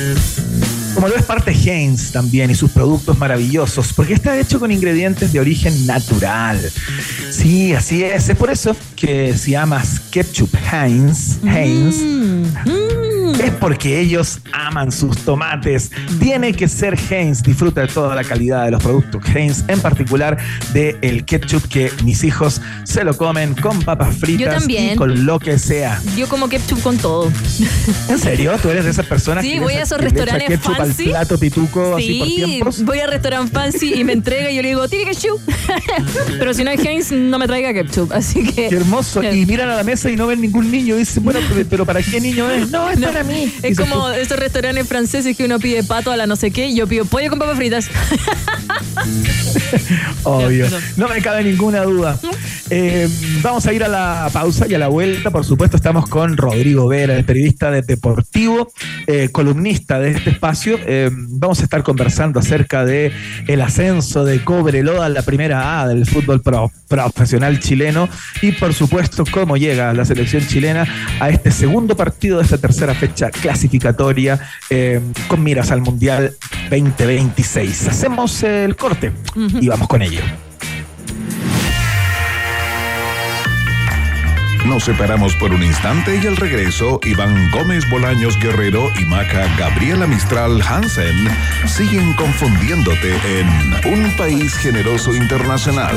[0.95, 5.33] Como lo es parte Heinz también y sus productos maravillosos, porque está hecho con ingredientes
[5.33, 6.59] de origen natural.
[7.31, 8.29] Sí, así es.
[8.29, 11.97] Es por eso que si amas ketchup Heinz, Heinz,
[13.47, 15.91] es porque ellos aman sus tomates.
[16.21, 17.43] Tiene que ser Heinz.
[17.43, 20.37] Disfruta de toda la calidad de los productos Heinz, en particular
[20.73, 25.39] del el ketchup que mis hijos se lo comen con papas fritas y con lo
[25.39, 26.01] que sea.
[26.17, 27.31] Yo como ketchup con todo.
[28.09, 28.53] ¿En serio?
[28.61, 31.05] ¿Tú eres de esas personas sí, que voy a esos restaurantes ketchup fancy?
[31.05, 32.85] al plato pituco sí, así por tiempos?
[32.85, 35.41] voy a restaurante fancy y me entrega y yo le digo, ¿tiene ketchup?
[36.39, 38.13] Pero si no hay Heinz, no me traiga ketchup.
[38.13, 38.69] Así que...
[38.69, 39.23] Qué hermoso.
[39.37, 40.97] Y miran a la mesa y no ven ningún niño.
[40.97, 42.71] Y dicen, bueno, pero- pero ¿para qué niño es?
[42.71, 43.36] No, es No, para mí.
[43.63, 46.77] Es como estos restaurantes franceses que uno pide pato a la no sé qué y
[46.77, 47.89] yo pido pollo con papas fritas.
[50.25, 50.67] Obvio.
[50.97, 52.19] No me cabe ninguna duda.
[52.71, 53.09] Eh,
[53.43, 55.31] vamos a ir a la pausa y a la vuelta.
[55.31, 58.73] Por supuesto, estamos con Rodrigo Vera, el periodista de Deportivo,
[59.07, 60.79] eh, columnista de este espacio.
[60.87, 63.13] Eh, vamos a estar conversando acerca de
[63.47, 68.09] el ascenso de Cobreloa a la primera A del fútbol pro- profesional chileno
[68.43, 70.87] y, por supuesto, cómo llega la selección chilena
[71.21, 76.35] a este segundo partido de esta tercera fecha clasificatoria eh, con miras al Mundial
[76.71, 77.89] 2026.
[77.89, 79.13] Hacemos el corte
[79.61, 80.21] y vamos con ello.
[84.67, 90.09] Nos separamos por un instante y al regreso, Iván Gómez Bolaños Guerrero y Maca Gabriela
[90.09, 91.29] Mistral Hansen
[91.69, 93.47] siguen confundiéndote en
[93.93, 95.97] Un País Generoso Internacional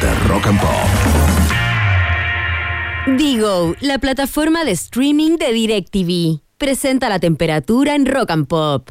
[0.00, 0.70] de Rock and Pop.
[3.16, 6.45] Digo, la plataforma de streaming de DirecTV.
[6.58, 8.88] Presenta la temperatura en Rock and Pop.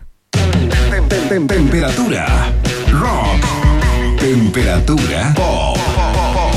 [1.27, 2.53] Temperatura
[2.91, 4.19] rock.
[4.19, 5.77] Temperatura pop.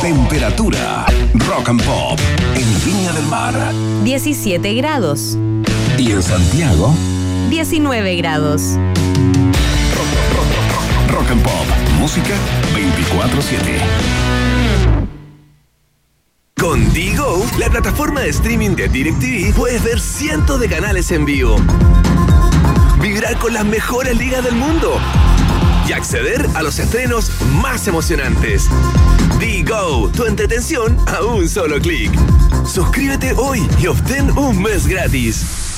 [0.03, 2.19] Temperatura rock and pop
[2.55, 3.55] en Viña del Mar
[4.05, 5.39] 17 grados.
[5.97, 6.95] y en Santiago
[7.49, 8.77] 19 grados.
[11.11, 11.67] rock and pop.
[11.99, 12.35] Música
[12.75, 13.81] 24/7.
[16.59, 21.57] Con Digo, la plataforma de streaming de DirecTV, puedes ver cientos de canales en vivo.
[23.01, 24.99] Vibrar con las mejores ligas del mundo.
[25.89, 27.31] Y acceder a los estrenos
[27.63, 28.69] más emocionantes.
[29.39, 32.11] Digo, tu entretención a un solo clic.
[32.67, 35.78] Suscríbete hoy y obtén un mes gratis.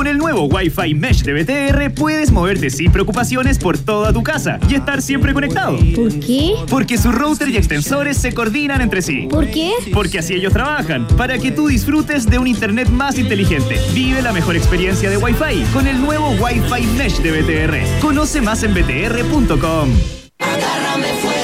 [0.00, 4.58] Con el nuevo Wi-Fi Mesh de BTR puedes moverte sin preocupaciones por toda tu casa
[4.66, 5.76] y estar siempre conectado.
[5.94, 6.54] ¿Por qué?
[6.70, 9.28] Porque su router y extensores se coordinan entre sí.
[9.30, 9.72] ¿Por qué?
[9.92, 13.78] Porque así ellos trabajan, para que tú disfrutes de un internet más inteligente.
[13.92, 18.00] Vive la mejor experiencia de Wi-Fi con el nuevo Wi-Fi Mesh de BTR.
[18.00, 19.90] Conoce más en btr.com.
[20.38, 21.39] ¿Qué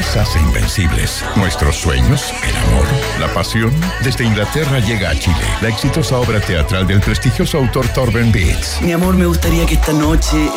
[0.00, 1.22] nos hace invencibles?
[1.36, 2.86] Nuestros sueños, el amor,
[3.20, 3.70] la pasión.
[4.02, 8.80] Desde Inglaterra llega a Chile la exitosa obra teatral del prestigioso autor Torben Beats.
[8.80, 10.50] Mi amor, me gustaría que esta noche, eh,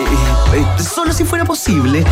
[0.54, 2.06] eh, solo si fuera posible,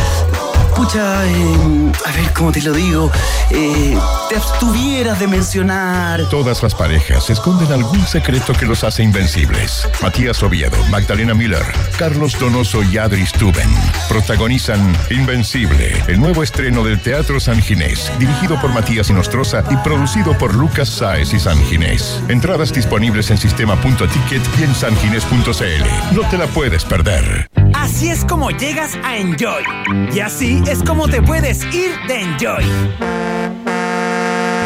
[0.75, 3.11] pucha, eh, a ver cómo te lo digo,
[3.49, 3.97] eh,
[4.29, 6.27] te abstuvieras de mencionar.
[6.29, 9.87] Todas las parejas esconden algún secreto que los hace invencibles.
[10.01, 11.63] Matías Oviedo, Magdalena Miller,
[11.97, 13.69] Carlos Donoso y Adri Stuben
[14.09, 20.37] protagonizan Invencible, el nuevo estreno del Teatro San Ginés, dirigido por Matías Inostroza y producido
[20.37, 22.21] por Lucas Sáez y San Ginés.
[22.27, 26.15] Entradas disponibles en sistema.ticket y en sanginés.cl.
[26.15, 27.49] No te la puedes perder.
[27.73, 29.63] Así es como llegas a Enjoy.
[30.13, 32.63] Y así es como te puedes ir de Enjoy.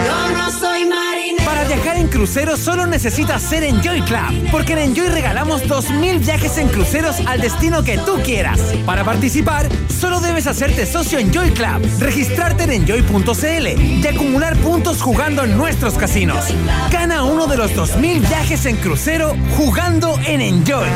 [0.05, 1.45] Yo no soy marinero.
[1.45, 6.57] Para viajar en crucero solo necesitas ser Enjoy Club, porque en Enjoy regalamos 2.000 viajes
[6.57, 8.59] en cruceros al destino que tú quieras.
[8.85, 15.43] Para participar, solo debes hacerte socio Enjoy Club, registrarte en enjoy.cl y acumular puntos jugando
[15.43, 16.45] en nuestros casinos.
[16.91, 20.87] Gana uno de los 2.000 viajes en crucero jugando en Enjoy.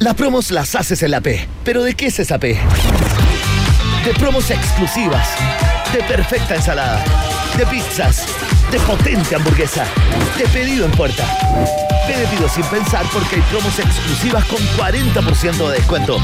[0.00, 1.48] Las promos las haces en la P.
[1.64, 2.56] ¿Pero de qué es esa P?
[4.08, 5.36] De promos exclusivas,
[5.92, 7.04] de perfecta ensalada,
[7.58, 8.26] de pizzas,
[8.70, 9.84] de potente hamburguesa,
[10.38, 11.26] de pedido en puerta.
[12.06, 16.16] Pedido sin pensar porque hay promos exclusivas con 40% de descuento.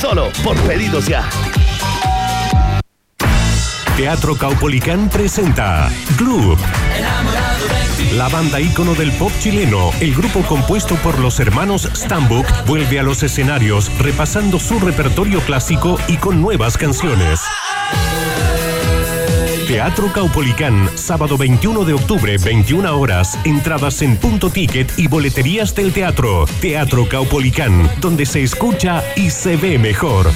[0.00, 1.28] Solo por pedidos ya.
[3.98, 6.58] Teatro Caupolicán presenta Club.
[8.12, 13.02] La banda ícono del pop chileno, el grupo compuesto por los hermanos Stambuk, vuelve a
[13.02, 17.40] los escenarios repasando su repertorio clásico y con nuevas canciones.
[19.66, 23.36] Teatro Caupolicán, sábado 21 de octubre, 21 horas.
[23.44, 26.46] Entradas en punto ticket y boleterías del teatro.
[26.60, 30.30] Teatro Caupolicán, donde se escucha y se ve mejor.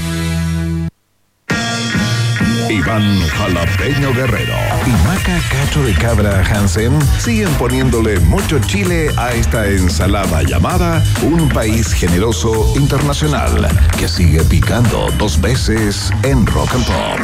[2.70, 4.54] Iván Jalapeño Guerrero
[4.86, 11.48] y Maca Cacho de Cabra Hansen siguen poniéndole mucho chile a esta ensalada llamada Un
[11.48, 13.66] País Generoso Internacional
[13.98, 17.20] que sigue picando dos veces en Rock and Pop.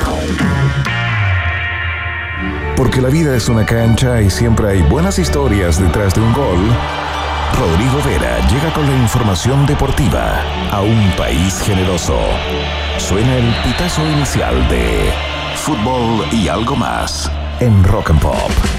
[2.76, 6.76] Porque la vida es una cancha y siempre hay buenas historias detrás de un gol.
[7.56, 10.42] Rodrigo Vera llega con la información deportiva
[10.72, 12.18] a un país generoso.
[12.98, 15.35] Suena el pitazo inicial de
[15.66, 18.75] fútbol y algo más en Rock and Pop.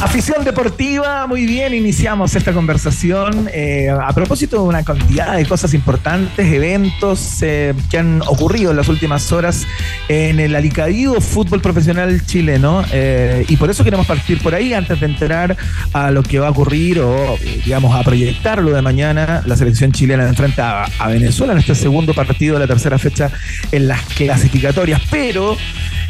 [0.00, 5.74] Afición deportiva, muy bien, iniciamos esta conversación eh, a propósito de una cantidad de cosas
[5.74, 9.66] importantes, eventos eh, que han ocurrido en las últimas horas
[10.08, 15.00] en el alicaído fútbol profesional chileno eh, y por eso queremos partir por ahí antes
[15.00, 15.56] de entrar
[15.92, 20.28] a lo que va a ocurrir o digamos a proyectarlo de mañana la selección chilena
[20.28, 23.32] enfrenta a, a Venezuela en este segundo partido de la tercera fecha
[23.72, 25.56] en las clasificatorias, pero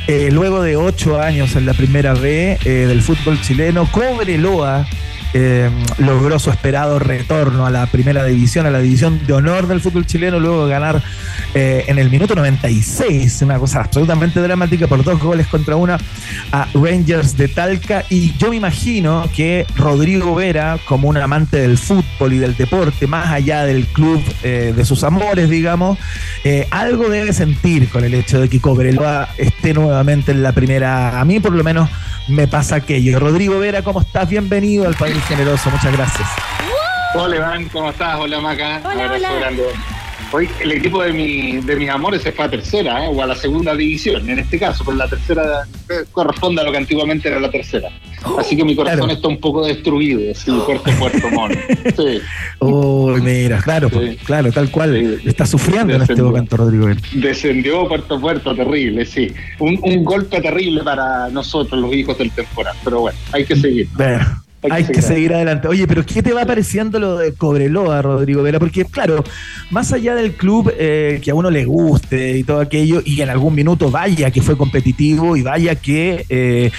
[0.09, 4.87] eh, luego de ocho años en la primera B eh, del fútbol chileno, Cobreloa
[5.35, 9.81] eh, logró su esperado retorno a la primera división, a la división de honor del
[9.81, 11.03] fútbol chileno, luego de ganar
[11.55, 15.99] eh, en el minuto 96, una cosa absolutamente dramática por dos goles contra una
[16.53, 18.05] a Rangers de Talca.
[18.11, 23.07] Y yo me imagino que Rodrigo Vera, como un amante del fútbol y del deporte,
[23.07, 25.99] más allá del club eh, de sus amores, digamos,
[26.45, 31.21] eh, algo debe sentir con el hecho de que Cobreloa esté nuevamente en la primera.
[31.21, 31.89] A mí, por lo menos,
[32.29, 33.19] me pasa aquello.
[33.19, 34.29] Rodrigo Vera, ¿cómo estás?
[34.29, 35.71] Bienvenido al país generoso.
[35.71, 36.29] Muchas gracias.
[37.15, 38.19] Hola Iván, ¿cómo estás?
[38.19, 38.81] Hola Maca.
[38.85, 39.41] Hola, Un abrazo hola.
[39.41, 39.63] grande.
[40.31, 43.09] Hoy el equipo de, mi, de mis amores se fue a tercera, ¿eh?
[43.11, 46.71] o a la segunda división, en este caso, pero la tercera eh, corresponde a lo
[46.71, 47.89] que antiguamente era la tercera.
[48.39, 49.15] Así que mi corazón claro.
[49.15, 51.57] está un poco destruido, sí, Puerto Puerto Montt.
[51.97, 52.21] Sí.
[52.61, 55.19] Uy, mira, claro, pues, claro, tal cual.
[55.25, 56.89] Está sufriendo en este momento, Rodrigo.
[57.13, 59.33] Descendió Puerto a Puerto, terrible, sí.
[59.61, 62.77] Un, un golpe terrible para nosotros, los hijos del temporal.
[62.85, 63.89] Pero bueno, hay que seguir.
[63.95, 64.27] Bueno,
[64.63, 65.69] Hay que hay que seguir seguir adelante.
[65.69, 68.59] Oye, pero ¿qué te va pareciendo lo de Cobreloa, Rodrigo Vera?
[68.59, 69.23] Porque, claro,
[69.71, 73.31] más allá del club eh, que a uno le guste y todo aquello, y en
[73.31, 76.73] algún minuto vaya que fue competitivo y vaya que eh,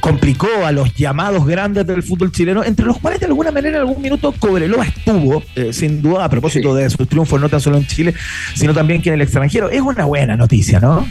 [0.00, 3.82] complicó a los llamados grandes del fútbol chileno, entre los cuales de alguna manera en
[3.82, 7.76] algún minuto Cobreloa estuvo, eh, sin duda, a propósito de sus triunfos no tan solo
[7.76, 8.14] en Chile,
[8.54, 9.68] sino también que en el extranjero.
[9.68, 11.06] Es una buena noticia, ¿no?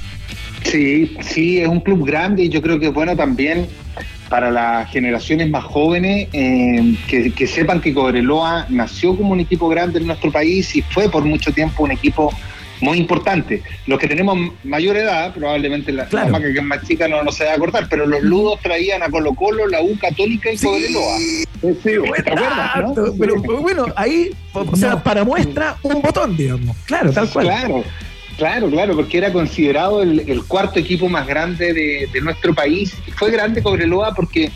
[0.63, 3.67] Sí, sí, es un club grande y yo creo que es bueno también
[4.29, 9.67] para las generaciones más jóvenes eh, que, que sepan que Cobreloa nació como un equipo
[9.69, 12.31] grande en nuestro país y fue por mucho tiempo un equipo
[12.81, 13.63] muy importante.
[13.87, 17.31] Los que tenemos mayor edad, probablemente la, la Maca, que es más chica no, no
[17.31, 20.57] se va a acordar, pero los ludos traían a Colo Colo, la U Católica y
[20.57, 21.17] Cobreloa.
[21.17, 22.95] Sí, ¿Te acuerdas?
[22.95, 23.13] no?
[23.17, 26.75] Pero bueno, ahí, o sea, para muestra, un botón, digamos.
[26.85, 27.45] Claro, tal cual.
[27.45, 27.83] Claro,
[28.37, 32.95] claro, claro, porque era considerado el, el cuarto equipo más grande de, de nuestro país.
[33.15, 34.51] Fue grande Cobreloa porque,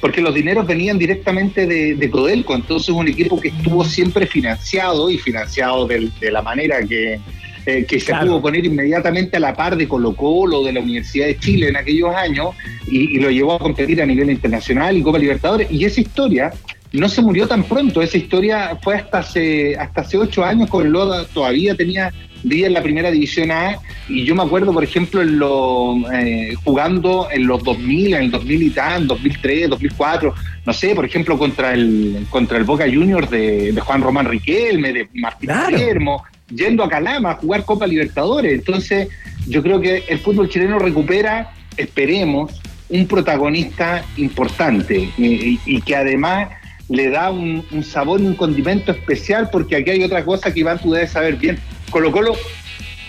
[0.00, 5.10] porque los dineros venían directamente de, de Codelco, entonces un equipo que estuvo siempre financiado
[5.10, 7.20] y financiado de, la manera que,
[7.66, 8.26] eh, que se Claro.
[8.26, 11.76] pudo poner inmediatamente a la par de Colo Colo, de la Universidad de Chile en
[11.76, 12.48] aquellos años,
[12.90, 15.70] y, y lo llevó a competir a nivel internacional y Copa Libertadores.
[15.70, 16.52] Y esa historia
[16.92, 21.24] no se murió tan pronto, esa historia fue hasta hace, hasta hace ocho años, Cobreloa
[21.32, 22.12] todavía tenía
[22.42, 23.78] vida en la primera división A,
[24.08, 28.30] y yo me acuerdo, por ejemplo, en lo, eh, jugando en los 2000, en el
[28.30, 30.34] 2000 y tal, 2003, 2004,
[30.66, 34.92] no sé, por ejemplo, contra el, contra el Boca Juniors de, de Juan Román Riquelme,
[34.92, 38.52] de Martín Palermo, yendo a Calama a jugar Copa Libertadores.
[38.52, 39.08] Entonces,
[39.46, 45.96] yo creo que el fútbol chileno recupera, esperemos, un protagonista importante eh, y, y que
[45.96, 46.50] además
[46.88, 50.60] le da un, un sabor y un condimento especial porque aquí hay otra cosa que
[50.60, 51.58] Iván tú debes saber bien.
[51.92, 52.32] Colo Colo,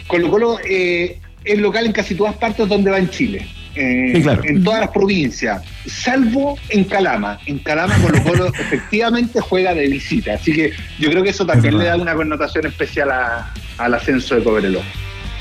[0.07, 3.47] Colo Colo eh, es local en casi todas partes donde va en Chile.
[3.75, 4.43] Eh, Sí, claro.
[4.45, 7.39] En todas las provincias, salvo en Calama.
[7.47, 10.34] En Calama Colo Colo efectivamente juega de visita.
[10.36, 14.36] Así que yo creo que eso también le da una connotación especial a- al ascenso
[14.36, 14.84] de Cobreloa.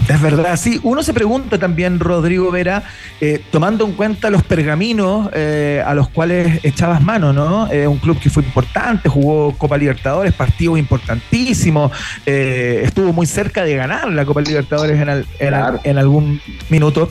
[0.09, 0.81] Es verdad, sí.
[0.83, 2.83] Uno se pregunta también, Rodrigo Vera,
[3.21, 7.71] eh, tomando en cuenta los pergaminos eh, a los cuales echabas mano, ¿no?
[7.71, 11.93] Eh, un club que fue importante, jugó Copa Libertadores, partidos importantísimos,
[12.27, 15.01] estuvo muy cerca de ganar la Copa Libertadores
[15.39, 17.09] en, algún minuto.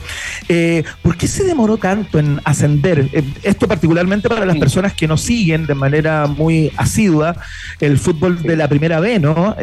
[1.02, 3.08] ¿Por qué se demoró tanto en ascender?
[3.42, 7.36] esto particularmente para las personas que no siguen de manera muy asidua
[7.80, 9.56] el fútbol de la primera B, ¿no?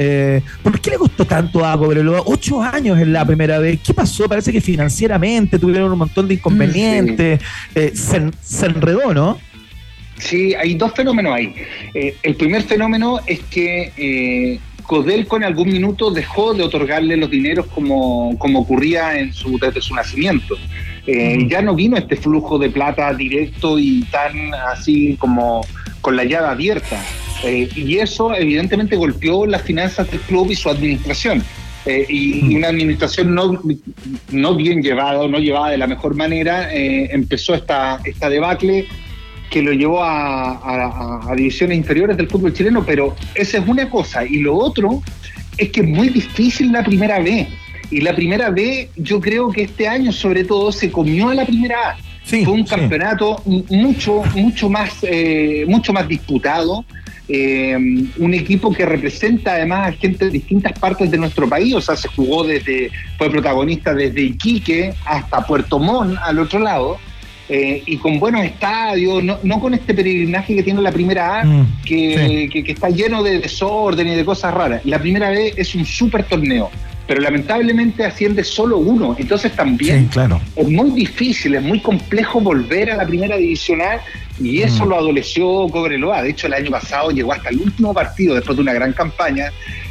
[0.63, 2.23] ¿Por qué le costó tanto a Cobreloa?
[2.25, 3.79] Ocho años en la primera vez.
[3.85, 4.27] ¿Qué pasó?
[4.27, 7.39] Parece que financieramente tuvieron un montón de inconvenientes.
[7.75, 9.37] Eh, se, enredó, ¿no?
[10.17, 11.53] Sí, hay dos fenómenos ahí.
[11.93, 17.29] Eh, el primer fenómeno es que eh, Codelco en algún minuto dejó de otorgarle los
[17.29, 20.55] dineros como, como ocurría en su, desde su nacimiento.
[21.47, 25.65] Ya no vino este flujo de plata directo y tan así como
[26.01, 27.03] con la llave abierta.
[27.43, 31.43] y eso evidentemente golpeó las finanzas del club y su administración.
[31.85, 33.61] Eh, y, una administración no,
[34.31, 38.87] no bien llevada, no llevada de la mejor manera, eh, empezó esta, esta debacle
[39.49, 44.25] que lo llevó a, divisiones inferiores del fútbol chileno, pero esa es una cosa.
[44.25, 45.01] Y lo otro
[45.57, 47.47] es que es muy difícil la primera vez.
[47.91, 51.45] Y la primera vez, yo creo que este año sobre todo se comió a la
[51.45, 51.97] primera A.
[52.23, 56.85] Fue un campeonato mucho, mucho más, eh, mucho más disputado.
[57.31, 57.77] Eh,
[58.17, 61.95] un equipo que representa además a gente de distintas partes de nuestro país, o sea,
[61.95, 66.97] se jugó desde, fue protagonista desde Iquique hasta Puerto Montt al otro lado,
[67.47, 71.81] eh, y con buenos estadios, no, con este peregrinaje que tiene la primera A, mm,
[71.85, 74.83] que, está lleno de desorden y de cosas raras.
[74.85, 76.71] La primera B es un super torneo
[77.09, 79.15] pero lamentablemente asciende solo uno.
[79.17, 80.39] Entonces también claro.
[80.55, 83.99] es muy difícil, es muy complejo volver a la primera divisional
[84.39, 84.89] y eso mm.
[84.89, 86.21] lo adoleció Cobreloa.
[86.21, 89.45] De hecho, el año pasado llegó hasta el último partido después de una gran campaña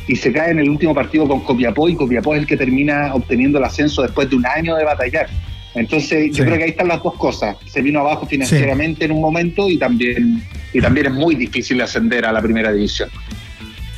[0.06, 3.12] y se cae en el último partido con Copiapó y Copiapó es el que termina
[3.12, 5.26] obteniendo el ascenso después de un año de batallar.
[5.74, 7.56] Entonces, yo creo que ahí están las dos cosas.
[7.66, 10.40] Se vino abajo financieramente en un momento y también,
[10.72, 13.10] y también es muy difícil ascender a la primera división.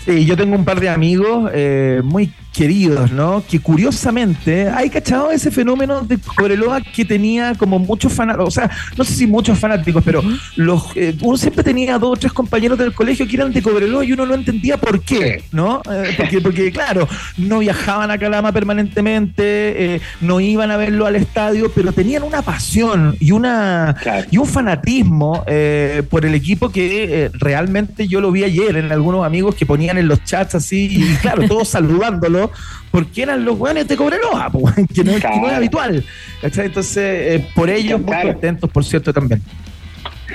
[0.07, 3.43] Sí, yo tengo un par de amigos eh, muy queridos, ¿no?
[3.49, 8.71] Que curiosamente, hay cachado ese fenómeno de Cobreloa que tenía como muchos fanáticos, o sea,
[8.97, 10.23] no sé si muchos fanáticos, pero
[10.57, 14.05] los eh, uno siempre tenía dos o tres compañeros del colegio que eran de Cobreloa
[14.05, 15.81] y uno no entendía por qué, ¿no?
[15.91, 21.17] Eh, porque, porque, claro, no viajaban a Calama permanentemente, eh, no iban a verlo al
[21.17, 23.97] estadio, pero tenían una pasión y una
[24.31, 25.45] y un fanatismo
[26.11, 30.09] por el equipo que realmente yo lo vi ayer en algunos amigos que ponían en
[30.09, 32.40] los chats así, y claro, todos saludándolo
[32.91, 34.51] porque eran los weones de Cobreloa,
[34.95, 36.05] que, no, es habitual.
[36.43, 39.43] Entonces, eh, por ello, muy contentos, por cierto, también.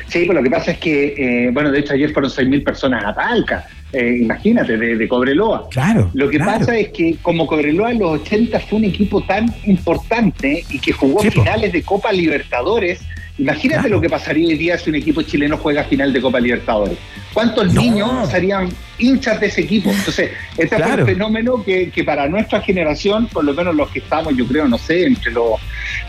[0.07, 3.03] Sí, pues lo que pasa es que, eh, bueno, de hecho ayer fueron 6.000 personas
[3.05, 5.69] a Talca, eh, imagínate, de, Cobreloa.
[5.69, 6.11] Claro.
[6.13, 10.65] Lo que pasa es que como Cobreloa en los 80 fue un equipo tan importante
[10.69, 13.01] y que jugó finales de Copa Libertadores,
[13.38, 16.97] Imagínate lo que pasaría hoy día si un equipo chileno juega final de Copa Libertadores.
[17.33, 19.91] ¿Cuántos niños serían hinchas de ese equipo?
[19.91, 24.36] Entonces, este es un fenómeno que, para nuestra generación, por lo menos los que estamos,
[24.38, 25.59] yo creo, no sé, entre los,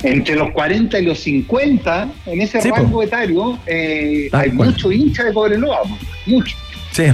[0.04, 5.32] entre los 40 y los 50, en ese rango etario, eh, hay mucho hincha de
[5.32, 5.80] Cobreloa,
[6.26, 6.56] mucho.
[6.92, 7.06] Sí.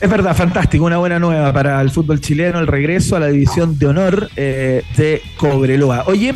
[0.00, 3.78] Es verdad, fantástico, una buena nueva para el fútbol chileno, el regreso a la división
[3.78, 6.04] de honor eh, de Cobreloa.
[6.06, 6.34] Oye,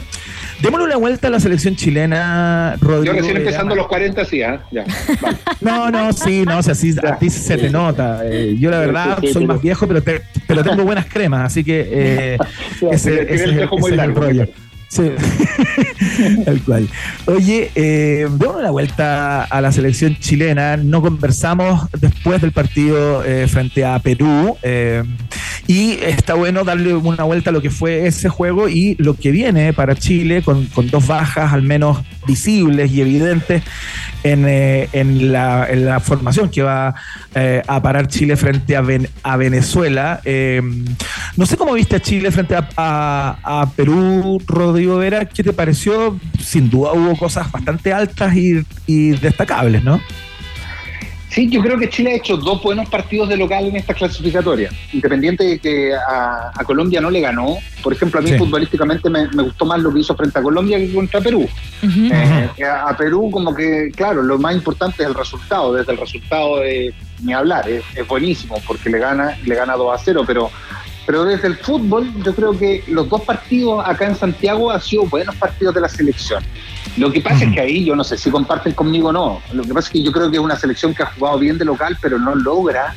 [0.62, 3.14] Démosle una vuelta a la selección chilena, Rodrigo.
[3.14, 4.58] Yo recién empezando los 40, sí, ¿eh?
[4.70, 4.84] Ya.
[5.60, 8.20] No, no, sí, no, o sea, sí, a ti se te nota.
[8.24, 10.02] Eh, yo la verdad soy más viejo, pero,
[10.46, 12.38] pero tengo buenas cremas, así que eh,
[12.90, 14.48] ese, ese, ese, es el rollo.
[14.92, 15.10] Sí,
[16.44, 16.86] tal cual.
[17.24, 18.28] Oye, eh,
[18.60, 20.76] la vuelta a la selección chilena.
[20.76, 24.54] No conversamos después del partido eh, frente a Perú.
[24.62, 25.02] Eh,
[25.66, 29.30] y está bueno darle una vuelta a lo que fue ese juego y lo que
[29.30, 33.62] viene para Chile con, con dos bajas al menos visibles y evidentes
[34.24, 36.94] en, eh, en, la, en la, formación que va
[37.34, 38.84] eh, a parar Chile frente a,
[39.22, 40.20] a Venezuela.
[41.36, 44.42] No sé cómo viste a Chile frente a, a, Perú,
[44.86, 45.24] Vera.
[45.24, 46.18] ¿Qué te pareció?
[46.40, 50.00] Sin duda hubo cosas bastante altas y, y destacables, ¿no?
[51.32, 54.68] Sí, yo creo que Chile ha hecho dos buenos partidos de local en esta clasificatoria.
[54.92, 57.56] Independiente de que a, Colombia no le ganó.
[57.82, 60.92] Por ejemplo, a mí futbolísticamente me, gustó más lo que hizo frente a Colombia que
[60.92, 61.48] contra Perú.
[61.82, 65.72] Eh, a, Perú, como que, claro, lo más importante es el resultado.
[65.72, 70.04] Desde el resultado de ni hablar, es, buenísimo porque le gana, le gana 2 a
[70.04, 70.50] 0, pero
[71.06, 75.04] pero desde el fútbol, yo creo que los dos partidos acá en Santiago han sido
[75.06, 76.42] buenos partidos de la selección.
[76.96, 79.62] Lo que pasa es que ahí, yo no sé si comparten conmigo o no, lo
[79.62, 81.64] que pasa es que yo creo que es una selección que ha jugado bien de
[81.64, 82.94] local, pero no logra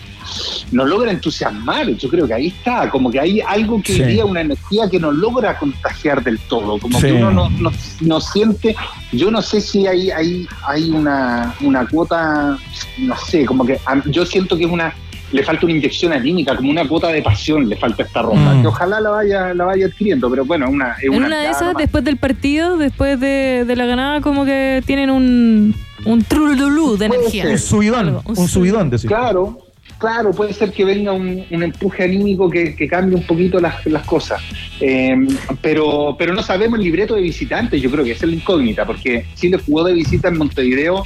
[0.72, 1.88] nos logra entusiasmar.
[1.92, 5.14] Yo creo que ahí está, como que hay algo que día, una energía que nos
[5.16, 8.76] logra contagiar del todo, como que uno no, no- no siente,
[9.12, 12.58] yo no sé si hay, hay, hay una, una cuota,
[12.98, 14.94] no sé, como que yo siento que es una,
[15.32, 18.54] le falta una inyección anímica, como una cuota de pasión le falta a esta ronda,
[18.54, 18.62] Mm.
[18.62, 21.50] que ojalá la vaya, la vaya adquiriendo, pero bueno, una, es En una, una de
[21.50, 26.96] esas, después del partido, después de, de la ganada, como que tienen un, un trululú
[26.98, 27.44] de energía.
[27.44, 27.52] ser.
[27.54, 29.08] Un subidón, Algo, un subidón, decir.
[29.10, 29.60] Claro,
[29.98, 33.86] claro, puede ser que venga un, un empuje anímico que, que cambie un poquito las,
[33.88, 34.42] las cosas.
[34.80, 35.16] Eh,
[35.62, 38.86] pero, pero no sabemos el libreto de visitantes, yo creo que esa es la incógnita,
[38.86, 41.04] porque Chile jugó de visita en Montevideo,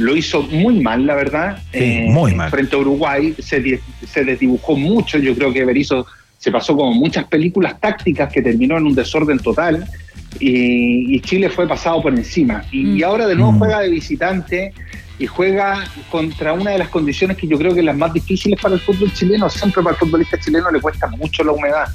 [0.00, 1.58] lo hizo muy mal, la verdad.
[1.72, 2.50] Sí, muy mal.
[2.50, 6.06] Frente a Uruguay, se, di- se desdibujó mucho, yo creo que Berizzo
[6.38, 9.86] se pasó como muchas películas tácticas que terminó en un desorden total.
[10.38, 12.64] Y, y Chile fue pasado por encima.
[12.70, 14.72] Y, y ahora de nuevo juega de visitante
[15.18, 18.74] y juega contra una de las condiciones que yo creo que las más difíciles para
[18.76, 19.50] el fútbol chileno.
[19.50, 21.88] Siempre para el futbolista chileno le cuesta mucho la humedad.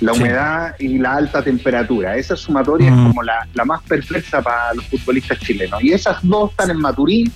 [0.00, 0.20] La Sí.
[0.20, 2.16] humedad y la alta temperatura.
[2.18, 2.98] Esa sumatoria Mm.
[2.98, 5.82] es como la, la más perpleja para los futbolistas chilenos.
[5.82, 7.32] Y esas dos están en Maturín.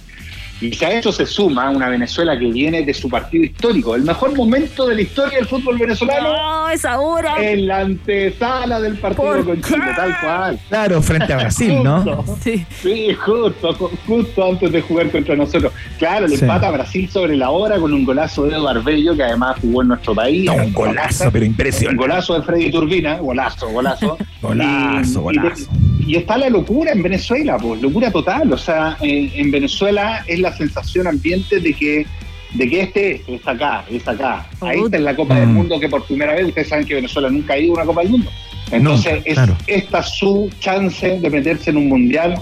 [0.60, 4.02] Y si a eso se suma una Venezuela que viene de su partido histórico, el
[4.02, 7.34] mejor momento de la historia del fútbol venezolano No, es ahora.
[7.42, 10.58] en la antesala del partido ¿Por con Chile, tal cual.
[10.68, 12.24] Claro, frente a Brasil, ¿no?
[12.42, 12.64] Sí.
[12.82, 15.72] Sí, justo, ju- justo antes de jugar contra nosotros.
[15.98, 16.42] Claro, le Sí.
[16.44, 19.82] empata a Brasil sobre la hora con un golazo de Eduardo Bello, que además jugó
[19.82, 20.44] en nuestro país.
[20.44, 21.96] No, un golazo, pero Un impresionante.
[22.02, 24.18] golazo de Freddy Turbina, golazo, golazo.
[24.42, 25.62] Golazo, Y- golazo.
[25.72, 28.52] Y, y está la locura en Venezuela, pues, locura total.
[28.52, 32.06] O sea, en, en Venezuela es la sensación ambiente de que
[32.54, 34.44] de que este es, es acá, es acá.
[34.60, 35.54] Ahí está en la Copa del Mm.
[35.54, 38.00] Mundo que por primera vez, ustedes saben que Venezuela nunca ha ido a una Copa
[38.02, 38.28] del Mundo.
[38.72, 42.34] Entonces, Nunca, es esta su chance de meterse en un mundial.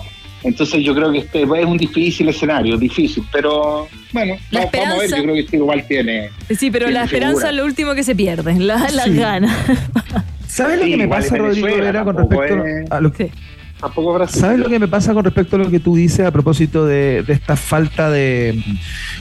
[0.44, 4.94] Entonces yo creo que este es un difícil escenario, difícil, pero bueno, La vamos, vamos
[4.94, 6.30] a ver, yo creo que este igual tiene...
[6.56, 7.50] Sí, pero tiene la esperanza figura.
[7.50, 9.14] es lo último que se pierde, la- las Sí.
[9.16, 9.54] ganas.
[10.46, 13.30] ¿Sabes lo que me pasa, Rodrigo Vera, con respecto es- a lo que...
[13.80, 14.26] Tampoco.
[14.26, 17.22] ¿Sabes lo que me pasa con respecto a lo que tú dices a propósito de,
[17.22, 18.60] de esta falta de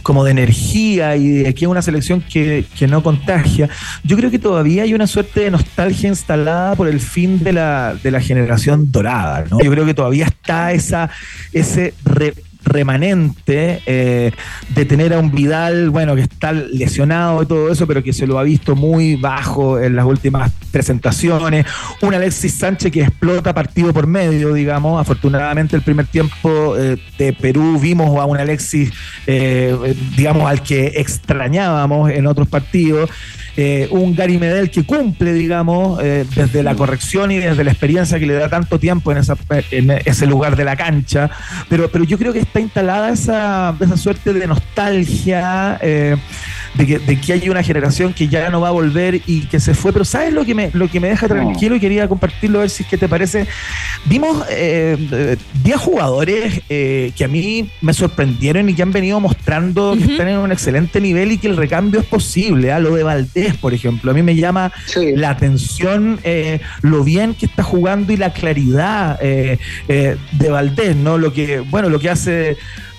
[0.02, 3.70] como de energía y de que es una selección que, que no contagia?
[4.04, 7.96] Yo creo que todavía hay una suerte de nostalgia instalada por el fin de la,
[8.02, 9.60] de la generación dorada, ¿no?
[9.60, 11.10] Yo creo que todavía está esa,
[11.54, 12.34] ese re-
[12.64, 14.32] remanente eh,
[14.70, 18.28] de tener a un Vidal, bueno, que está lesionado y todo eso, pero que se
[18.28, 21.66] lo ha visto muy bajo en las últimas presentaciones.
[22.02, 25.00] Un Alexis Sánchez que explota partido por medio, digamos.
[25.00, 28.92] Afortunadamente el primer tiempo eh, de Perú vimos a un Alexis,
[29.26, 33.10] eh, digamos, al que extrañábamos en otros partidos.
[33.60, 38.20] Eh, un Gary Medel que cumple, digamos, eh, desde la corrección y desde la experiencia
[38.20, 39.36] que le da tanto tiempo en, esa,
[39.72, 41.32] en ese lugar de la cancha.
[41.68, 46.18] Pero, pero yo creo que está instalada esa, esa suerte de nostalgia, eh,
[46.76, 49.60] de, que, de que hay una generación que ya no va a volver y que
[49.60, 49.92] se fue.
[49.92, 52.70] Pero ¿sabes lo que me, lo que me deja tranquilo y quería compartirlo a ver
[52.70, 53.48] si es que te parece?
[54.06, 59.20] Vimos eh, eh, 10 jugadores eh, que a mí me sorprendieron y que han venido
[59.20, 62.72] mostrando que están en un excelente nivel y que el recambio es posible.
[62.72, 62.80] ¿ah?
[62.80, 67.46] Lo de Valdés, por ejemplo, a mí me llama la atención eh, lo bien que
[67.46, 71.18] está jugando y la claridad eh, eh, de Valdés, ¿no?
[71.18, 72.58] Lo que, bueno, lo que hace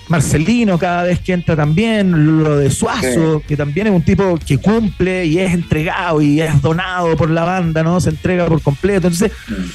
[0.09, 4.57] Marcelino cada vez que entra también, lo de Suazo, que también es un tipo que
[4.57, 8.01] cumple y es entregado y es donado por la banda, ¿no?
[8.01, 9.07] Se entrega por completo.
[9.07, 9.31] Entonces,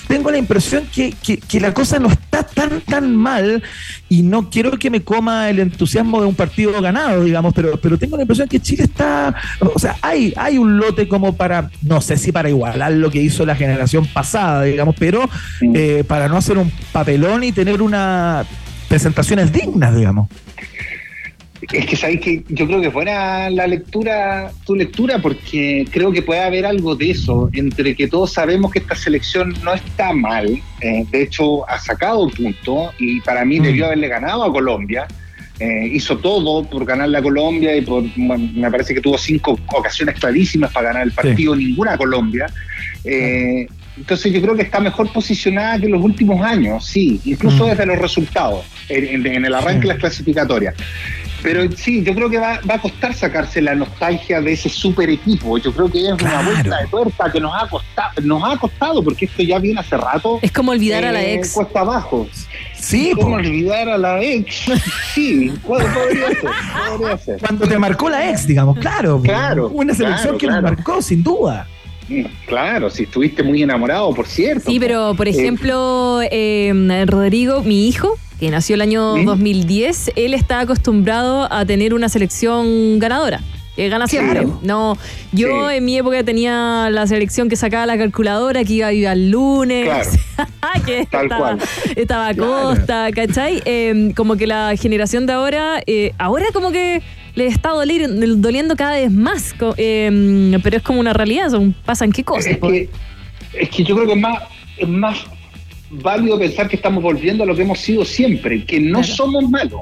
[0.09, 3.62] tengo la impresión que, que- que la cosa no está tan, tan mal
[4.09, 7.97] y no quiero que me coma el entusiasmo de un partido ganado, digamos, pero, pero
[7.99, 12.01] tengo la impresión que Chile está, o sea, hay, hay un lote como para, no
[12.01, 15.28] sé si para igualar lo que hizo la generación pasada, digamos, pero
[15.74, 18.45] eh, para no hacer un papelón y tener una
[18.95, 20.28] presentaciones dignas, digamos.
[21.72, 26.12] Es que sabéis que yo creo que es buena la lectura, tu lectura, porque creo
[26.12, 30.12] que puede haber algo de eso, entre que todos sabemos que esta selección no está
[30.12, 30.47] mal,
[30.80, 35.09] eh, de hecho ha sacado punto y para mí debió haberle ganado a Colombia.
[35.59, 39.59] Eh, hizo todo por ganarle a Colombia y por, bueno, me parece que tuvo cinco
[39.72, 42.47] ocasiones clarísimas para ganar el partido, ninguna a Colombia.
[43.05, 43.66] Eh,
[43.97, 47.70] entonces yo creo que está mejor posicionada que en los últimos años, sí, incluso Mm.
[47.70, 50.74] desde los resultados, en, en- en el arranque de las clasificatorias.
[51.42, 55.11] Pero sí, yo creo que va, va a costar sacarse la nostalgia de ese super
[55.11, 55.59] equipo.
[55.59, 59.05] Yo creo que es una vuelta de tuerca que nos ha costado, nos ha costado,
[59.05, 60.38] porque esto ya viene hace rato.
[60.40, 61.53] Es como olvidar a la ex.
[61.53, 62.26] Cuesta abajo.
[62.74, 64.64] Sí, como olvidar a la ex.
[65.14, 66.51] Sí, pod- podría ser,
[66.97, 67.38] podría ser.
[67.40, 69.20] Cuando te marcó la ex, digamos, claro.
[69.22, 70.62] Claro, Una selección claro, que claro.
[70.62, 71.66] nos marcó, sin duda.
[72.09, 74.71] Mm, Claro, si estuviste muy enamorado, por cierto.
[74.71, 76.73] Sí, pero por Eh, ejemplo, eh,
[77.07, 79.25] Rodrigo, mi hijo, que nació el año ¿Sí?
[79.25, 83.41] 2010, él está acostumbrado a tener una selección ganadora.
[83.77, 84.47] que gana siempre.
[84.63, 84.97] No,
[85.33, 89.09] yo en mi época tenía la selección que sacaba la calculadora, que iba a ir
[89.09, 90.11] al lunes,
[90.87, 91.59] que Tal estaba, cual.
[91.97, 93.61] estaba Costa, ¿cachai?
[93.65, 97.03] Eh, como que la generación de ahora, eh, ahora como que
[97.35, 102.12] le está doler- doliendo cada vez más, eh, pero es como una realidad, son, pasan
[102.12, 102.47] qué cosas.
[102.53, 102.89] Es que,
[103.55, 104.43] es que yo creo que es más,
[104.78, 105.18] es más
[105.91, 109.80] válido pensar que estamos volviendo a lo que hemos sido siempre, que no somos malos,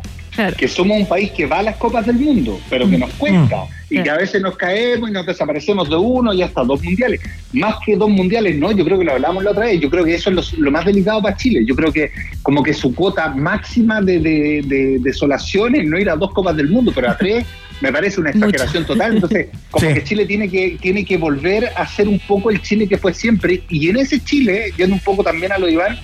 [0.57, 3.65] que somos un país que va a las copas del mundo, pero que nos cuesta.
[3.91, 7.21] Y que a veces nos caemos y nos desaparecemos de uno y hasta dos mundiales.
[7.53, 10.03] Más que dos mundiales, no, yo creo que lo hablamos la otra vez, yo creo
[10.03, 11.63] que eso es lo, lo más delicado para Chile.
[11.67, 12.11] Yo creo que
[12.43, 16.71] como que su cuota máxima de, de, de desolaciones no ir a dos copas del
[16.71, 17.45] mundo, pero a tres
[17.83, 19.17] me parece una exageración total.
[19.17, 22.87] Entonces, como que Chile tiene que, tiene que volver a ser un poco el Chile
[22.87, 23.63] que fue siempre.
[23.69, 25.99] Y en ese Chile, yendo un poco también a lo de Iván,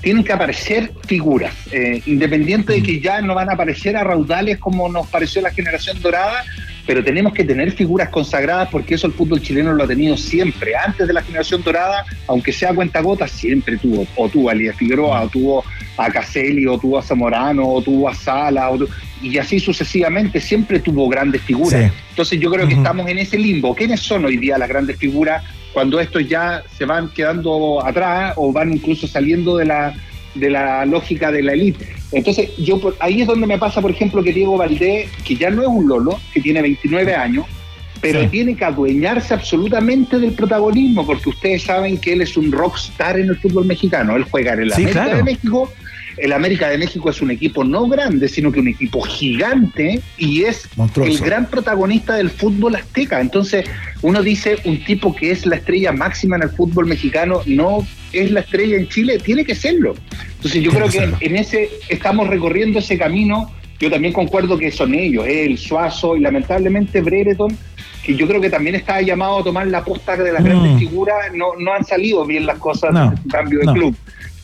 [0.00, 4.58] tienen que aparecer figuras, eh, independiente de que ya no van a aparecer a raudales
[4.58, 6.44] como nos pareció la generación dorada,
[6.86, 10.72] pero tenemos que tener figuras consagradas porque eso el fútbol chileno lo ha tenido siempre.
[10.74, 14.76] Antes de la generación dorada, aunque sea cuenta gota, siempre tuvo, o tuvo a Elías
[14.76, 15.64] Figueroa, o tuvo
[15.98, 18.88] a Caselli, o tuvo a Zamorano, o tuvo a Sala, o tu-
[19.22, 21.78] y así sucesivamente, siempre tuvo grandes figuras.
[21.92, 21.98] Sí.
[22.10, 23.74] Entonces yo creo que estamos en ese limbo.
[23.74, 28.52] ¿Quiénes son hoy día las grandes figuras cuando estos ya se van quedando atrás o
[28.52, 29.94] van incluso saliendo de la,
[30.34, 31.88] de la lógica de la élite?
[32.12, 35.62] Entonces yo ahí es donde me pasa, por ejemplo, que Diego Valdés, que ya no
[35.62, 37.46] es un Lolo, que tiene 29 años,
[38.00, 43.18] pero tiene que adueñarse absolutamente del protagonismo, porque ustedes saben que él es un rockstar
[43.18, 44.16] en el fútbol mexicano.
[44.16, 45.16] Él juega en el Sí, América claro.
[45.18, 45.72] de México.
[46.20, 50.42] El América de México es un equipo no grande, sino que un equipo gigante y
[50.44, 51.10] es Monstruoso.
[51.12, 53.20] el gran protagonista del fútbol azteca.
[53.20, 53.64] Entonces,
[54.02, 58.30] uno dice, un tipo que es la estrella máxima en el fútbol mexicano no es
[58.30, 59.94] la estrella en Chile, tiene que serlo.
[60.36, 63.50] Entonces, yo creo que en ese estamos recorriendo ese camino.
[63.78, 67.56] Yo también concuerdo que son ellos, él, Suazo y lamentablemente Brereton,
[68.02, 71.16] que yo creo que también está llamado a tomar la posta de las grandes figuras.
[71.34, 73.72] No, no han salido bien las cosas No, en el cambio de no.
[73.72, 73.96] club.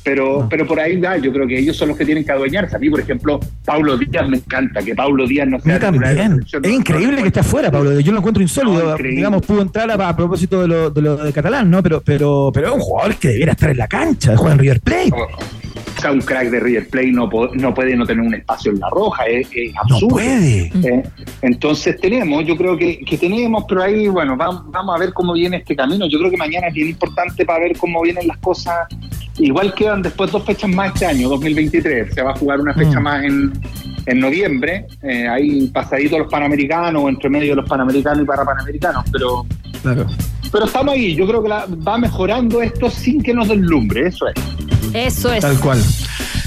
[0.06, 2.76] Pero, pero por ahí va, yo creo que ellos son los que tienen que adueñarse.
[2.76, 6.44] A mí, por ejemplo, Paulo Díaz me encanta, que Paulo Díaz no sea también.
[6.62, 7.98] Es increíble que esté afuera, Pablo.
[7.98, 8.96] Yo lo encuentro insólito.
[8.96, 8.96] No.
[8.96, 11.82] Digamos, pudo entrar a, a propósito de lo, de lo de Catalán, ¿no?
[11.82, 14.80] Pero, pero, pero es un jugador que debiera estar en la cancha, juega en River
[14.80, 15.10] Plate.
[15.10, 18.78] O sea, un crack de River Plate no, no puede no tener un espacio en
[18.78, 20.08] la roja, es, es absurdo.
[20.08, 20.70] puede.
[20.84, 21.02] Eh,
[21.42, 25.32] entonces tenemos, yo creo que, que tenemos, pero ahí, bueno, vamos, vamos a ver cómo
[25.32, 26.06] viene este camino.
[26.06, 28.86] Yo creo que mañana es bien importante para ver cómo vienen las cosas.
[29.38, 32.14] Igual quedan después dos fechas más este año, 2023.
[32.14, 33.02] Se va a jugar una fecha Mm.
[33.02, 33.52] más en,
[34.06, 38.44] en noviembre, eh, ahí pasadito los panamericanos, o entre medio de los panamericanos y para
[38.44, 39.44] panamericanos, pero,
[39.82, 40.06] Claro.
[40.50, 41.14] pero estamos ahí.
[41.14, 44.34] Yo creo que la- va mejorando esto sin que nos deslumbre, eso es.
[44.94, 45.40] Eso es.
[45.40, 45.78] Tal cual.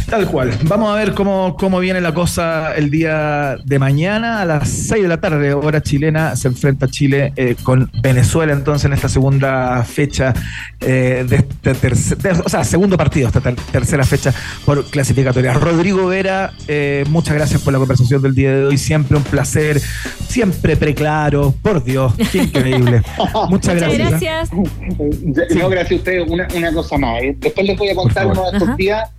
[0.09, 0.51] Tal cual.
[0.63, 5.03] Vamos a ver cómo, cómo viene la cosa el día de mañana a las 6
[5.03, 6.35] de la tarde, hora chilena.
[6.35, 10.33] Se enfrenta Chile eh, con Venezuela entonces en esta segunda fecha
[10.81, 14.33] eh, de este tercer, o sea, segundo partido, esta ter- tercera fecha
[14.65, 15.53] por clasificatoria.
[15.53, 18.77] Rodrigo Vera, eh, muchas gracias por la conversación del día de hoy.
[18.77, 19.79] Siempre un placer,
[20.27, 21.53] siempre preclaro.
[21.61, 23.01] Por Dios, qué increíble.
[23.49, 24.49] muchas gracias.
[24.51, 25.55] ¿eh?
[25.55, 26.29] No, gracias a ustedes.
[26.29, 27.19] Una, una cosa más.
[27.37, 28.75] Después les voy a contar uno de estos Ajá.
[28.77, 29.09] días.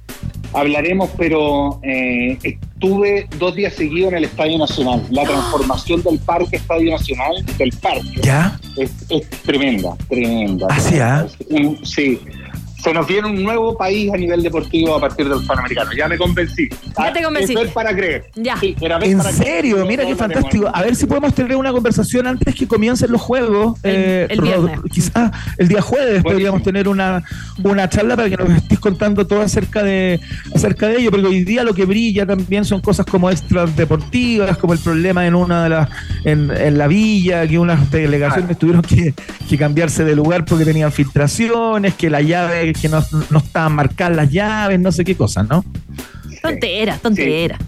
[0.53, 5.03] Hablaremos, pero eh, estuve dos días seguidos en el Estadio Nacional.
[5.11, 8.59] La transformación del Parque Estadio Nacional, del parque, ¿Ya?
[8.77, 10.67] es, es tremenda, tremenda.
[10.71, 11.27] ¿Ah, sí, ah?
[11.83, 12.21] Sí.
[12.83, 15.91] Se nos viene un nuevo país a nivel deportivo a partir del Panamericano.
[15.93, 16.69] Ya me convencí.
[16.99, 17.55] Ya te Ah, convencí.
[17.55, 18.25] es para creer.
[18.37, 18.57] Ya.
[18.59, 19.85] Sí, era ver ¿En para serio?
[19.87, 20.71] Mira no qué fantástico.
[20.73, 23.79] A ver si podemos tener una conversación antes que comiencen los juegos.
[23.83, 24.79] eh, el viernes.
[24.91, 27.23] Quizás el día jueves podríamos tener una,
[27.63, 30.21] una charla para que nos estés contando todo acerca de,
[30.55, 34.57] acerca de ello, porque hoy día lo que brilla también son cosas como extras deportivas,
[34.59, 35.89] como el problema en una de las,
[36.25, 39.15] en, en la villa, que unas delegaciones tuvieron que,
[39.49, 44.17] que cambiarse de lugar porque tenían filtraciones, que la llave, que no, no estaban marcadas
[44.17, 45.65] las llaves, no sé qué cosas, ¿no?
[46.43, 47.59] Tontera, tontera.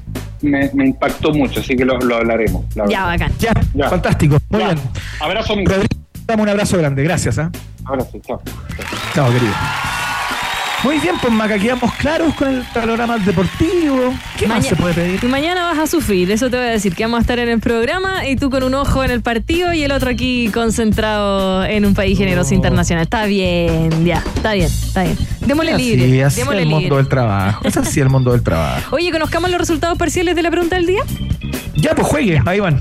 [0.41, 2.65] Me, me impactó mucho, así que lo, lo hablaremos.
[2.75, 3.37] lo Ya, hablaremos.
[3.39, 3.63] bacán.
[3.75, 4.39] Ya, fantástico.
[4.51, 4.67] Muy Ya.
[4.75, 4.79] bien.
[5.21, 5.71] Abrazo, amigo.
[5.73, 7.03] Rodrigo, dame un abrazo grande.
[7.05, 7.39] Gracias.
[7.39, 7.51] ¿ah?
[7.85, 8.43] Abrazo, chao.
[9.15, 9.53] Chao, querido.
[10.85, 14.13] Muy bien, pues Maca, quedamos claros con el panorama deportivo.
[14.37, 15.25] ¿Qué más se puede pedir?
[15.27, 17.61] Mañana vas a sufrir, eso te voy a decir, que vamos a estar en el
[17.61, 21.87] programa y tú con un ojo en el partido y el otro aquí concentrado en
[21.87, 23.05] un país generoso internacional.
[23.05, 25.17] Está bien, ya, está bien, está bien.
[25.47, 26.97] Démosle Así, libre, así démosle el mundo libre.
[26.97, 27.65] del trabajo.
[27.65, 28.97] Es así el mundo del trabajo.
[28.97, 31.03] Oye, conozcamos los resultados parciales de la pregunta del día.
[31.77, 32.43] Ya, pues juegue.
[32.45, 32.81] Ahí van.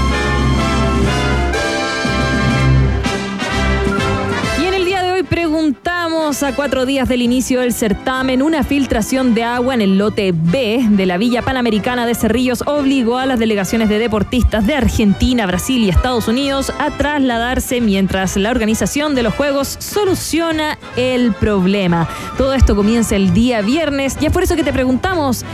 [5.31, 10.33] Preguntamos a cuatro días del inicio del certamen, una filtración de agua en el lote
[10.35, 15.45] B de la Villa Panamericana de Cerrillos obligó a las delegaciones de deportistas de Argentina,
[15.45, 22.09] Brasil y Estados Unidos a trasladarse mientras la organización de los Juegos soluciona el problema.
[22.37, 25.45] Todo esto comienza el día viernes y es por eso que te preguntamos,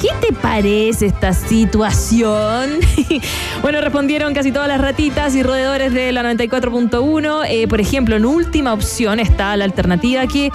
[0.00, 2.78] ¿qué te parece esta situación?
[3.62, 7.46] bueno, respondieron casi todas las ratitas y roedores de la 94.1.
[7.48, 10.50] Eh, por ejemplo, en última opción está la alternativa que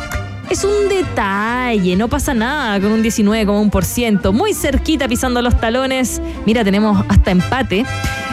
[0.50, 6.22] es un detalle, no pasa nada con un 19,1%, muy cerquita pisando los talones.
[6.46, 7.86] Mira, tenemos hasta empate.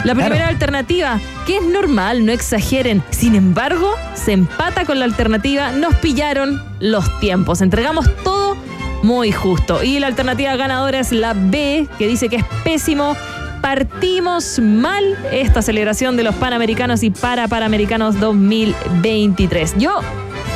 [0.03, 0.49] La primera Claro.
[0.51, 3.03] alternativa, que es normal, no exageren.
[3.11, 7.61] Sin embargo, se empata con la alternativa, nos pillaron los tiempos.
[7.61, 8.57] Entregamos todo
[9.03, 9.83] muy justo.
[9.83, 13.15] Y la alternativa ganadora es la B, que dice que es pésimo.
[13.61, 19.75] Partimos mal esta celebración de los Panamericanos y para Panamericanos 2023.
[19.77, 19.99] Yo,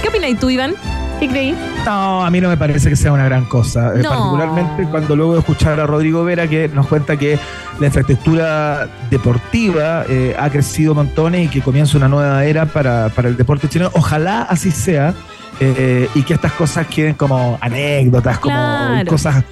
[0.01, 0.73] ¿qué opináis tú, Iván?
[1.19, 1.55] ¿Qué creí?
[1.85, 3.93] No, a mí no me parece que sea una gran cosa.
[3.95, 4.09] Eh, No.
[4.09, 7.37] particularmente cuando luego de escuchar a Rodrigo Vera que nos cuenta que
[7.79, 13.27] la infraestructura deportiva eh, ha crecido montones y que comienza una nueva era para, para
[13.29, 13.91] el deporte chileno.
[13.93, 15.13] Ojalá así sea
[15.61, 19.09] eh, y que estas cosas queden como anécdotas, como Claro.
[19.09, 19.43] cosas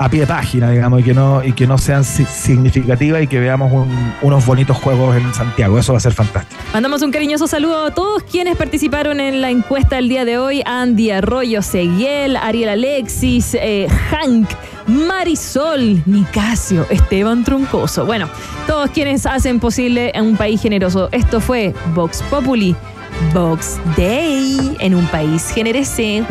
[0.00, 3.26] a pie de página, digamos, y que no, y que no sean si- significativas y
[3.26, 5.76] que veamos un- unos bonitos juegos en Santiago.
[5.76, 6.60] Eso va a ser fantástico.
[6.72, 10.62] Mandamos un cariñoso saludo a todos quienes participaron en la encuesta del día de hoy.
[10.64, 14.48] Andy Arroyo Seguiel, Ariel Alexis, eh, Hank,
[14.86, 18.06] Marisol, Nicasio, Esteban Troncoso.
[18.06, 18.28] Bueno,
[18.68, 21.08] todos quienes hacen posible un país generoso.
[21.10, 22.76] Esto fue Vox Populi,
[23.32, 26.24] Vox Day, en un país generese.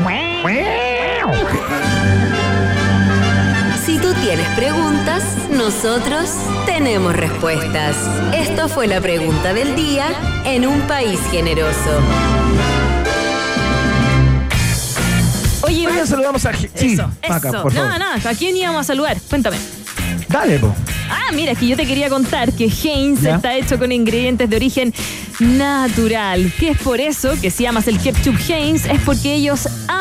[3.86, 6.30] Si tú tienes preguntas, nosotros
[6.66, 7.96] tenemos respuestas.
[8.34, 10.08] Esto fue la pregunta del día
[10.46, 12.02] en un país generoso.
[15.62, 16.54] Oye, Oigan, saludamos a...
[16.54, 17.62] G- Sí, Eso, Maca, eso.
[17.64, 17.90] por favor.
[17.90, 18.30] Nada, nada.
[18.30, 19.18] ¿A quién íbamos a saludar?
[19.30, 19.58] Cuéntame.
[20.30, 20.74] Dale, po.
[21.10, 23.36] Ah, mira, es que yo te quería contar que Heinz ¿Ya?
[23.36, 24.94] está hecho con ingredientes de origen
[25.40, 26.52] natural.
[26.60, 29.68] Que es por eso que si amas el ketchup Heinz, es porque ellos